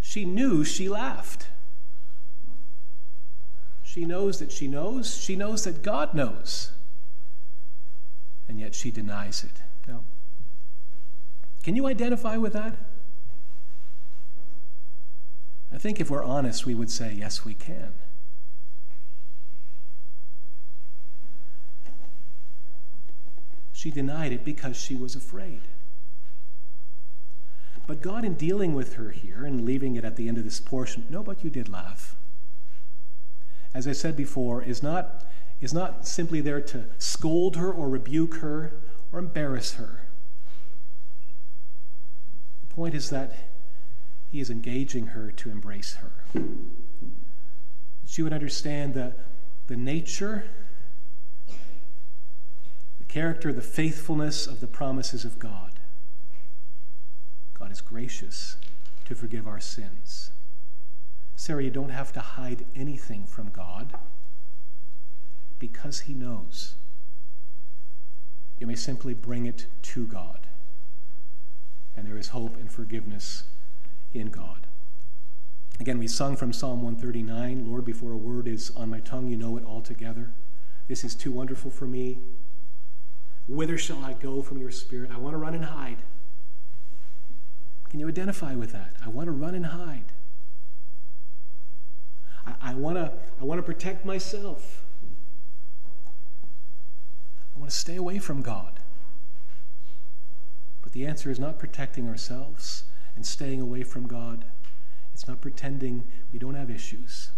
She 0.00 0.24
knew 0.24 0.64
she 0.64 0.88
laughed. 0.88 1.48
She 3.82 4.04
knows 4.04 4.38
that 4.38 4.52
she 4.52 4.68
knows. 4.68 5.20
She 5.20 5.34
knows 5.34 5.64
that 5.64 5.82
God 5.82 6.14
knows. 6.14 6.70
And 8.48 8.60
yet 8.60 8.76
she 8.76 8.92
denies 8.92 9.42
it. 9.42 9.62
Now, 9.88 10.04
can 11.64 11.74
you 11.74 11.86
identify 11.86 12.36
with 12.36 12.52
that? 12.52 12.76
I 15.72 15.78
think 15.78 16.00
if 16.00 16.10
we're 16.10 16.24
honest, 16.24 16.66
we 16.66 16.74
would 16.74 16.90
say, 16.90 17.12
yes, 17.12 17.44
we 17.44 17.54
can. 17.54 17.94
She 23.72 23.90
denied 23.90 24.32
it 24.32 24.44
because 24.44 24.76
she 24.76 24.94
was 24.94 25.14
afraid. 25.14 25.62
But 27.86 28.02
God, 28.02 28.24
in 28.24 28.34
dealing 28.34 28.74
with 28.74 28.94
her 28.94 29.10
here 29.10 29.44
and 29.44 29.64
leaving 29.64 29.96
it 29.96 30.04
at 30.04 30.16
the 30.16 30.28
end 30.28 30.38
of 30.38 30.44
this 30.44 30.60
portion, 30.60 31.06
no, 31.08 31.22
but 31.22 31.42
you 31.42 31.50
did 31.50 31.68
laugh. 31.68 32.14
As 33.72 33.88
I 33.88 33.92
said 33.92 34.16
before, 34.16 34.62
is 34.62 34.82
not, 34.82 35.24
is 35.60 35.72
not 35.72 36.06
simply 36.06 36.40
there 36.40 36.60
to 36.60 36.84
scold 36.98 37.56
her 37.56 37.72
or 37.72 37.88
rebuke 37.88 38.34
her 38.36 38.74
or 39.12 39.18
embarrass 39.18 39.72
her. 39.74 40.02
The 42.68 42.74
point 42.74 42.94
is 42.94 43.10
that 43.10 43.49
he 44.30 44.40
is 44.40 44.48
engaging 44.50 45.08
her 45.08 45.32
to 45.32 45.50
embrace 45.50 45.94
her. 45.94 46.12
She 48.06 48.22
would 48.22 48.32
understand 48.32 48.94
the, 48.94 49.14
the 49.66 49.76
nature, 49.76 50.44
the 51.48 53.04
character, 53.08 53.52
the 53.52 53.60
faithfulness 53.60 54.46
of 54.46 54.60
the 54.60 54.66
promises 54.68 55.24
of 55.24 55.38
God. 55.38 55.72
God 57.58 57.72
is 57.72 57.80
gracious 57.80 58.56
to 59.06 59.14
forgive 59.14 59.48
our 59.48 59.60
sins. 59.60 60.30
Sarah, 61.34 61.64
you 61.64 61.70
don't 61.70 61.90
have 61.90 62.12
to 62.12 62.20
hide 62.20 62.64
anything 62.76 63.24
from 63.24 63.48
God 63.48 63.94
because 65.58 66.00
He 66.00 66.14
knows. 66.14 66.74
You 68.60 68.66
may 68.66 68.76
simply 68.76 69.14
bring 69.14 69.46
it 69.46 69.66
to 69.82 70.06
God, 70.06 70.40
and 71.96 72.06
there 72.06 72.18
is 72.18 72.28
hope 72.28 72.56
and 72.56 72.70
forgiveness 72.70 73.44
in 74.12 74.28
God. 74.28 74.66
Again, 75.78 75.98
we 75.98 76.08
sung 76.08 76.36
from 76.36 76.52
Psalm 76.52 76.82
139 76.82 77.66
Lord, 77.68 77.84
before 77.84 78.12
a 78.12 78.16
word 78.16 78.46
is 78.46 78.70
on 78.76 78.90
my 78.90 79.00
tongue, 79.00 79.28
you 79.28 79.36
know 79.36 79.56
it 79.56 79.64
altogether. 79.64 80.30
This 80.88 81.04
is 81.04 81.14
too 81.14 81.32
wonderful 81.32 81.70
for 81.70 81.86
me. 81.86 82.18
Whither 83.48 83.78
shall 83.78 84.04
I 84.04 84.12
go 84.12 84.42
from 84.42 84.58
your 84.58 84.70
spirit? 84.70 85.10
I 85.12 85.18
want 85.18 85.34
to 85.34 85.38
run 85.38 85.54
and 85.54 85.64
hide. 85.64 85.98
Can 87.88 87.98
you 87.98 88.08
identify 88.08 88.54
with 88.54 88.72
that? 88.72 88.94
I 89.04 89.08
want 89.08 89.26
to 89.26 89.32
run 89.32 89.54
and 89.54 89.66
hide. 89.66 90.12
I, 92.46 92.70
I, 92.70 92.74
want, 92.74 92.96
to, 92.96 93.12
I 93.40 93.44
want 93.44 93.58
to 93.58 93.62
protect 93.62 94.04
myself. 94.04 94.84
I 97.56 97.58
want 97.58 97.70
to 97.70 97.76
stay 97.76 97.96
away 97.96 98.18
from 98.18 98.42
God. 98.42 98.80
But 100.82 100.92
the 100.92 101.06
answer 101.06 101.30
is 101.30 101.38
not 101.38 101.58
protecting 101.58 102.08
ourselves 102.08 102.84
and 103.16 103.26
staying 103.26 103.60
away 103.60 103.82
from 103.82 104.06
God. 104.06 104.44
It's 105.14 105.28
not 105.28 105.40
pretending 105.40 106.04
we 106.32 106.38
don't 106.38 106.54
have 106.54 106.70
issues. 106.70 107.30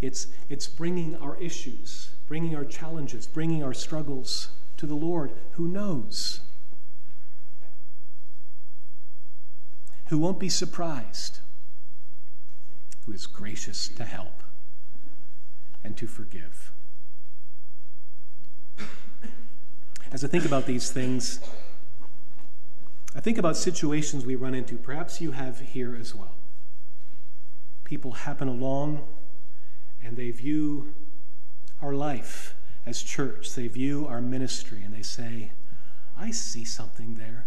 It's, 0.00 0.28
it's 0.48 0.66
bringing 0.66 1.14
our 1.16 1.36
issues, 1.36 2.14
bringing 2.26 2.56
our 2.56 2.64
challenges, 2.64 3.26
bringing 3.26 3.62
our 3.62 3.74
struggles 3.74 4.48
to 4.78 4.86
the 4.86 4.94
Lord 4.94 5.32
who 5.52 5.68
knows, 5.68 6.40
who 10.06 10.18
won't 10.18 10.40
be 10.40 10.48
surprised, 10.48 11.40
who 13.04 13.12
is 13.12 13.26
gracious 13.26 13.88
to 13.88 14.04
help 14.04 14.42
and 15.84 15.96
to 15.98 16.06
forgive. 16.06 16.72
As 20.12 20.24
I 20.24 20.28
think 20.28 20.44
about 20.44 20.66
these 20.66 20.90
things, 20.90 21.40
I 23.14 23.20
think 23.20 23.38
about 23.38 23.56
situations 23.56 24.24
we 24.24 24.36
run 24.36 24.54
into. 24.54 24.76
Perhaps 24.76 25.20
you 25.20 25.32
have 25.32 25.60
here 25.60 25.96
as 25.98 26.14
well. 26.14 26.36
People 27.84 28.12
happen 28.12 28.46
along 28.46 29.02
and 30.02 30.16
they 30.16 30.30
view 30.30 30.94
our 31.82 31.92
life 31.92 32.54
as 32.86 33.02
church, 33.02 33.54
they 33.54 33.68
view 33.68 34.06
our 34.06 34.20
ministry, 34.20 34.82
and 34.82 34.94
they 34.94 35.02
say, 35.02 35.52
I 36.16 36.30
see 36.30 36.64
something 36.64 37.16
there. 37.16 37.46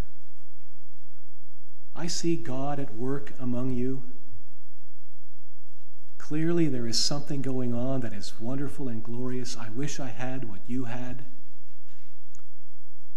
I 1.96 2.06
see 2.06 2.36
God 2.36 2.78
at 2.78 2.94
work 2.94 3.32
among 3.38 3.72
you. 3.72 4.02
Clearly, 6.18 6.68
there 6.68 6.86
is 6.86 6.98
something 6.98 7.42
going 7.42 7.74
on 7.74 8.00
that 8.00 8.12
is 8.12 8.40
wonderful 8.40 8.88
and 8.88 9.02
glorious. 9.02 9.56
I 9.56 9.68
wish 9.70 10.00
I 10.00 10.08
had 10.08 10.48
what 10.48 10.60
you 10.66 10.84
had, 10.84 11.24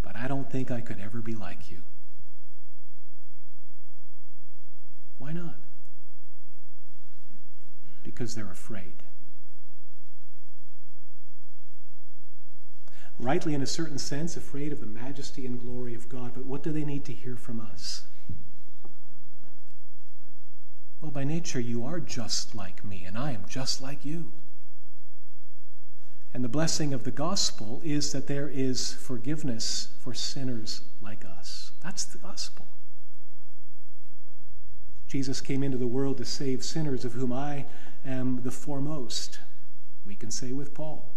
but 0.01 0.15
I 0.15 0.27
don't 0.27 0.51
think 0.51 0.69
I 0.69 0.81
could 0.81 0.99
ever 0.99 1.19
be 1.19 1.33
like 1.33 1.71
you. 1.71 1.83
Why 5.17 5.33
not? 5.33 5.55
Because 8.03 8.35
they're 8.35 8.51
afraid. 8.51 9.03
Rightly, 13.19 13.55
in 13.55 13.63
a 13.63 13.67
certain 13.67 13.97
sense, 13.97 14.37
afraid 14.37 14.71
of 14.71 14.79
the 14.79 14.85
majesty 14.85 15.45
and 15.45 15.59
glory 15.59 15.95
of 15.95 16.07
God, 16.07 16.31
but 16.35 16.45
what 16.45 16.61
do 16.61 16.71
they 16.71 16.85
need 16.85 17.03
to 17.05 17.13
hear 17.13 17.35
from 17.35 17.59
us? 17.59 18.03
Well, 21.01 21.11
by 21.11 21.23
nature, 21.23 21.59
you 21.59 21.83
are 21.83 21.99
just 21.99 22.53
like 22.53 22.83
me, 22.83 23.05
and 23.05 23.17
I 23.17 23.31
am 23.31 23.45
just 23.47 23.81
like 23.81 24.05
you. 24.05 24.31
And 26.33 26.43
the 26.43 26.49
blessing 26.49 26.93
of 26.93 27.03
the 27.03 27.11
gospel 27.11 27.81
is 27.83 28.11
that 28.11 28.27
there 28.27 28.49
is 28.49 28.93
forgiveness 28.93 29.89
for 29.99 30.13
sinners 30.13 30.81
like 31.01 31.25
us. 31.25 31.71
That's 31.81 32.03
the 32.03 32.19
gospel. 32.19 32.67
Jesus 35.07 35.39
came 35.39 35.63
into 35.63 35.77
the 35.77 35.87
world 35.87 36.17
to 36.17 36.25
save 36.25 36.63
sinners, 36.63 37.05
of 37.05 37.13
whom 37.13 37.31
I 37.31 37.65
am 38.05 38.41
the 38.43 38.51
foremost. 38.51 39.39
We 40.05 40.15
can 40.15 40.31
say 40.31 40.51
with 40.51 40.73
Paul. 40.73 41.09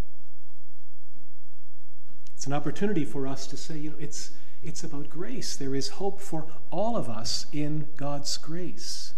It's 2.34 2.46
an 2.46 2.52
opportunity 2.52 3.04
for 3.04 3.26
us 3.26 3.46
to 3.48 3.56
say, 3.56 3.78
you 3.78 3.90
know, 3.90 3.96
it's, 3.98 4.30
it's 4.62 4.84
about 4.84 5.10
grace. 5.10 5.56
There 5.56 5.74
is 5.74 5.88
hope 5.88 6.20
for 6.20 6.46
all 6.70 6.96
of 6.96 7.08
us 7.08 7.46
in 7.52 7.88
God's 7.96 8.36
grace. 8.38 9.14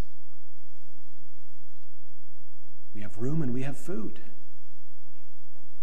We 2.94 3.02
have 3.02 3.18
room 3.18 3.42
and 3.42 3.54
we 3.54 3.62
have 3.62 3.76
food. 3.76 4.20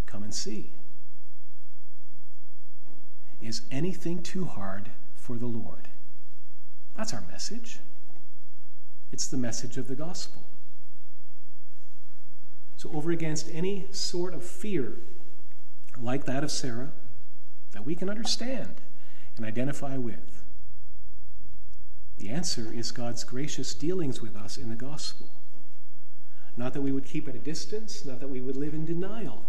Come 0.05 0.23
and 0.23 0.33
see. 0.33 0.73
Is 3.41 3.61
anything 3.71 4.21
too 4.21 4.45
hard 4.45 4.89
for 5.15 5.37
the 5.37 5.47
Lord? 5.47 5.87
That's 6.97 7.13
our 7.13 7.23
message. 7.31 7.79
It's 9.11 9.27
the 9.27 9.37
message 9.37 9.77
of 9.77 9.87
the 9.87 9.95
gospel. 9.95 10.43
So, 12.77 12.91
over 12.93 13.11
against 13.11 13.49
any 13.51 13.87
sort 13.91 14.33
of 14.33 14.43
fear 14.43 14.93
like 15.99 16.25
that 16.25 16.43
of 16.43 16.51
Sarah 16.51 16.91
that 17.71 17.85
we 17.85 17.95
can 17.95 18.09
understand 18.09 18.75
and 19.35 19.45
identify 19.45 19.97
with, 19.97 20.43
the 22.17 22.29
answer 22.29 22.71
is 22.73 22.91
God's 22.91 23.23
gracious 23.23 23.73
dealings 23.73 24.21
with 24.21 24.35
us 24.35 24.57
in 24.57 24.69
the 24.69 24.75
gospel. 24.75 25.27
Not 26.57 26.73
that 26.73 26.81
we 26.81 26.91
would 26.91 27.05
keep 27.05 27.27
at 27.27 27.35
a 27.35 27.39
distance, 27.39 28.03
not 28.05 28.19
that 28.19 28.29
we 28.29 28.41
would 28.41 28.57
live 28.57 28.73
in 28.73 28.85
denial, 28.85 29.45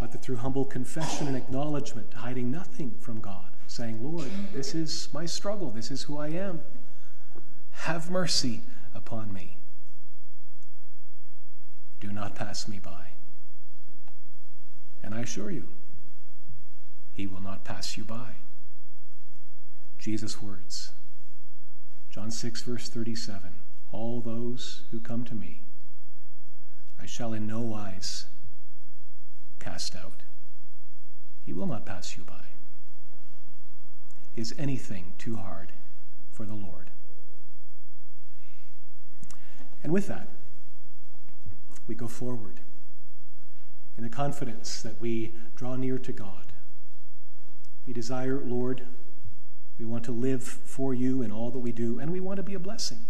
but 0.00 0.12
that 0.12 0.22
through 0.22 0.36
humble 0.36 0.66
confession 0.66 1.26
and 1.26 1.36
acknowledgement, 1.36 2.12
hiding 2.12 2.50
nothing 2.50 2.92
from 3.00 3.20
God, 3.20 3.48
saying, 3.66 4.02
Lord, 4.04 4.30
this 4.52 4.74
is 4.74 5.08
my 5.14 5.24
struggle, 5.24 5.70
this 5.70 5.90
is 5.90 6.02
who 6.02 6.18
I 6.18 6.28
am. 6.28 6.60
Have 7.82 8.10
mercy 8.10 8.62
upon 8.94 9.32
me. 9.32 9.56
Do 12.00 12.10
not 12.12 12.34
pass 12.34 12.66
me 12.66 12.78
by. 12.78 13.08
And 15.02 15.14
I 15.14 15.20
assure 15.20 15.50
you, 15.50 15.68
he 17.12 17.26
will 17.26 17.42
not 17.42 17.64
pass 17.64 17.96
you 17.96 18.04
by. 18.04 18.36
Jesus' 19.98 20.42
words. 20.42 20.92
John 22.10 22.30
6, 22.30 22.62
verse 22.62 22.88
37 22.88 23.52
All 23.92 24.20
those 24.20 24.82
who 24.90 25.00
come 25.00 25.24
to 25.24 25.34
me, 25.34 25.60
I 27.00 27.06
shall 27.06 27.32
in 27.32 27.46
no 27.46 27.60
wise 27.60 28.26
cast 29.60 29.96
out. 29.96 30.22
He 31.44 31.52
will 31.52 31.66
not 31.66 31.86
pass 31.86 32.16
you 32.16 32.24
by. 32.24 32.44
Is 34.36 34.54
anything 34.58 35.12
too 35.18 35.36
hard 35.36 35.72
for 36.32 36.44
the 36.44 36.54
Lord? 36.54 36.90
And 39.84 39.92
with 39.92 40.08
that, 40.08 40.28
we 41.86 41.94
go 41.94 42.08
forward 42.08 42.60
in 43.96 44.02
the 44.02 44.10
confidence 44.10 44.82
that 44.82 45.00
we 45.00 45.32
draw 45.54 45.76
near 45.76 45.98
to 45.98 46.12
God. 46.12 46.46
We 47.86 47.92
desire, 47.92 48.40
Lord, 48.44 48.82
we 49.78 49.84
want 49.84 50.04
to 50.04 50.12
live 50.12 50.42
for 50.42 50.94
you 50.94 51.22
in 51.22 51.30
all 51.30 51.50
that 51.50 51.58
we 51.58 51.70
do, 51.70 51.98
and 51.98 52.10
we 52.10 52.18
want 52.18 52.38
to 52.38 52.42
be 52.42 52.54
a 52.54 52.58
blessing. 52.58 53.04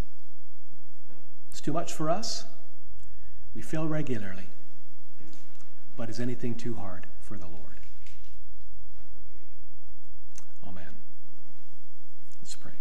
It's 1.49 1.61
too 1.61 1.73
much 1.73 1.93
for 1.93 2.09
us. 2.09 2.45
We 3.55 3.61
fail 3.61 3.87
regularly. 3.87 4.49
But 5.95 6.09
is 6.09 6.19
anything 6.19 6.55
too 6.55 6.75
hard 6.75 7.07
for 7.21 7.37
the 7.37 7.47
Lord? 7.47 7.79
Amen. 10.67 10.95
Let's 12.41 12.55
pray. 12.55 12.73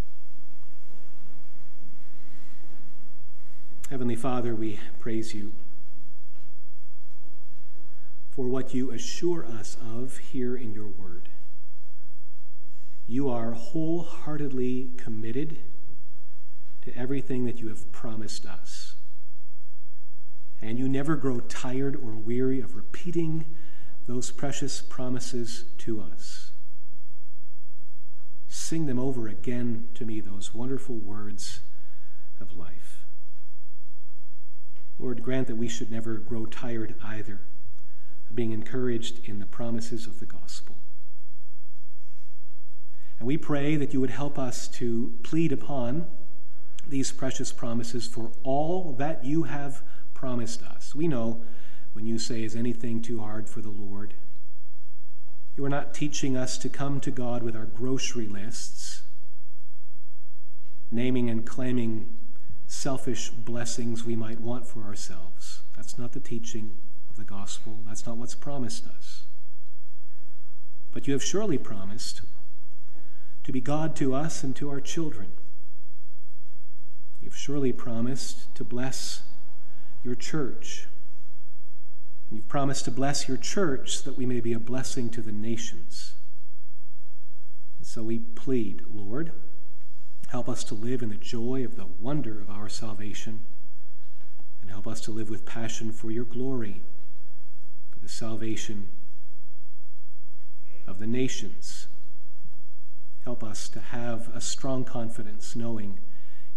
Heavenly 3.94 4.16
Father, 4.16 4.56
we 4.56 4.80
praise 4.98 5.34
you 5.34 5.52
for 8.28 8.48
what 8.48 8.74
you 8.74 8.90
assure 8.90 9.46
us 9.46 9.76
of 9.94 10.18
here 10.18 10.56
in 10.56 10.74
your 10.74 10.88
word. 10.88 11.28
You 13.06 13.30
are 13.30 13.52
wholeheartedly 13.52 14.88
committed 14.96 15.58
to 16.82 16.98
everything 16.98 17.44
that 17.44 17.60
you 17.60 17.68
have 17.68 17.92
promised 17.92 18.44
us. 18.46 18.96
And 20.60 20.76
you 20.76 20.88
never 20.88 21.14
grow 21.14 21.38
tired 21.38 21.94
or 21.94 22.16
weary 22.16 22.60
of 22.60 22.74
repeating 22.74 23.44
those 24.08 24.32
precious 24.32 24.82
promises 24.82 25.66
to 25.78 26.00
us. 26.00 26.50
Sing 28.48 28.86
them 28.86 28.98
over 28.98 29.28
again 29.28 29.86
to 29.94 30.04
me, 30.04 30.18
those 30.18 30.52
wonderful 30.52 30.96
words 30.96 31.60
of 32.40 32.58
life. 32.58 32.83
Lord, 34.98 35.22
grant 35.22 35.48
that 35.48 35.56
we 35.56 35.68
should 35.68 35.90
never 35.90 36.14
grow 36.14 36.46
tired 36.46 36.94
either 37.02 37.40
of 38.28 38.36
being 38.36 38.52
encouraged 38.52 39.28
in 39.28 39.38
the 39.38 39.46
promises 39.46 40.06
of 40.06 40.20
the 40.20 40.26
gospel. 40.26 40.76
And 43.18 43.26
we 43.26 43.36
pray 43.36 43.76
that 43.76 43.92
you 43.92 44.00
would 44.00 44.10
help 44.10 44.38
us 44.38 44.68
to 44.68 45.14
plead 45.22 45.52
upon 45.52 46.06
these 46.86 47.12
precious 47.12 47.52
promises 47.52 48.06
for 48.06 48.32
all 48.42 48.92
that 48.98 49.24
you 49.24 49.44
have 49.44 49.82
promised 50.12 50.62
us. 50.62 50.94
We 50.94 51.08
know 51.08 51.42
when 51.92 52.06
you 52.06 52.18
say, 52.18 52.44
Is 52.44 52.54
anything 52.54 53.00
too 53.00 53.20
hard 53.20 53.48
for 53.48 53.60
the 53.60 53.70
Lord? 53.70 54.14
You 55.56 55.64
are 55.64 55.70
not 55.70 55.94
teaching 55.94 56.36
us 56.36 56.58
to 56.58 56.68
come 56.68 57.00
to 57.00 57.10
God 57.10 57.42
with 57.42 57.54
our 57.54 57.66
grocery 57.66 58.26
lists, 58.26 59.02
naming 60.90 61.30
and 61.30 61.46
claiming 61.46 62.12
selfish 62.66 63.30
blessings 63.30 64.04
we 64.04 64.16
might 64.16 64.40
want 64.40 64.66
for 64.66 64.84
ourselves. 64.84 65.62
That's 65.76 65.98
not 65.98 66.12
the 66.12 66.20
teaching 66.20 66.78
of 67.10 67.16
the 67.16 67.24
gospel. 67.24 67.80
That's 67.86 68.06
not 68.06 68.16
what's 68.16 68.34
promised 68.34 68.86
us. 68.86 69.22
But 70.92 71.06
you 71.06 71.12
have 71.12 71.22
surely 71.22 71.58
promised 71.58 72.22
to 73.44 73.52
be 73.52 73.60
God 73.60 73.94
to 73.96 74.14
us 74.14 74.42
and 74.42 74.54
to 74.56 74.70
our 74.70 74.80
children. 74.80 75.32
You've 77.20 77.36
surely 77.36 77.72
promised 77.72 78.54
to 78.54 78.64
bless 78.64 79.22
your 80.02 80.14
church, 80.14 80.86
You've 82.30 82.48
promised 82.48 82.84
to 82.86 82.90
bless 82.90 83.28
your 83.28 83.36
church 83.36 83.98
so 83.98 84.10
that 84.10 84.18
we 84.18 84.26
may 84.26 84.40
be 84.40 84.52
a 84.52 84.58
blessing 84.58 85.08
to 85.10 85.22
the 85.22 85.32
nations. 85.32 86.14
And 87.78 87.86
so 87.86 88.02
we 88.02 88.18
plead, 88.18 88.82
Lord, 88.92 89.32
help 90.34 90.48
us 90.48 90.64
to 90.64 90.74
live 90.74 91.00
in 91.00 91.10
the 91.10 91.14
joy 91.14 91.64
of 91.64 91.76
the 91.76 91.86
wonder 92.00 92.40
of 92.40 92.50
our 92.50 92.68
salvation, 92.68 93.38
and 94.60 94.68
help 94.68 94.84
us 94.84 95.00
to 95.00 95.12
live 95.12 95.30
with 95.30 95.46
passion 95.46 95.92
for 95.92 96.10
your 96.10 96.24
glory, 96.24 96.82
for 97.88 98.00
the 98.00 98.08
salvation 98.08 98.88
of 100.88 100.98
the 100.98 101.06
nations. 101.06 101.86
Help 103.22 103.44
us 103.44 103.68
to 103.68 103.78
have 103.78 104.28
a 104.34 104.40
strong 104.40 104.84
confidence 104.84 105.54
knowing 105.54 106.00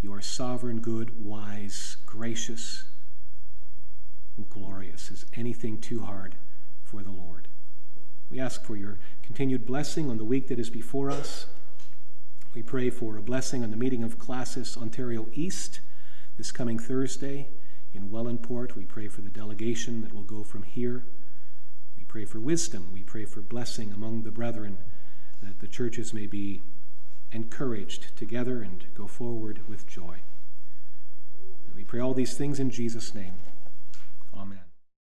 you 0.01 0.11
are 0.11 0.21
sovereign, 0.21 0.79
good, 0.79 1.23
wise, 1.23 1.97
gracious, 2.07 2.85
and 4.37 4.49
glorious. 4.49 5.11
Is 5.11 5.27
anything 5.35 5.79
too 5.79 5.99
hard 5.99 6.33
for 6.83 7.03
the 7.03 7.11
Lord? 7.11 7.47
We 8.31 8.39
ask 8.39 8.63
for 8.63 8.75
your 8.75 8.97
continued 9.21 9.67
blessing 9.67 10.09
on 10.09 10.17
the 10.17 10.25
week 10.25 10.47
that 10.47 10.57
is 10.57 10.71
before 10.71 11.11
us. 11.11 11.45
We 12.57 12.63
pray 12.63 12.89
for 12.89 13.17
a 13.17 13.21
blessing 13.21 13.63
on 13.63 13.69
the 13.69 13.77
meeting 13.77 14.03
of 14.03 14.17
Classis 14.17 14.77
Ontario 14.77 15.27
East 15.31 15.79
this 16.39 16.51
coming 16.51 16.79
Thursday 16.79 17.49
in 17.93 18.09
Wellandport. 18.09 18.75
We 18.75 18.83
pray 18.83 19.09
for 19.09 19.21
the 19.21 19.29
delegation 19.29 20.01
that 20.01 20.11
will 20.11 20.23
go 20.23 20.43
from 20.43 20.63
here. 20.63 21.05
We 21.99 22.03
pray 22.05 22.25
for 22.25 22.39
wisdom. 22.39 22.89
We 22.91 23.03
pray 23.03 23.25
for 23.25 23.41
blessing 23.41 23.93
among 23.93 24.23
the 24.23 24.31
brethren 24.31 24.79
that 25.43 25.59
the 25.59 25.67
churches 25.67 26.15
may 26.15 26.25
be 26.25 26.63
encouraged 27.31 28.17
together 28.17 28.63
and 28.63 28.85
go 28.95 29.05
forward 29.05 29.59
with 29.69 29.85
joy. 29.85 30.21
We 31.75 31.83
pray 31.83 31.99
all 31.99 32.15
these 32.15 32.35
things 32.35 32.59
in 32.59 32.71
Jesus' 32.71 33.13
name. 33.13 33.33
Amen. 34.35 34.66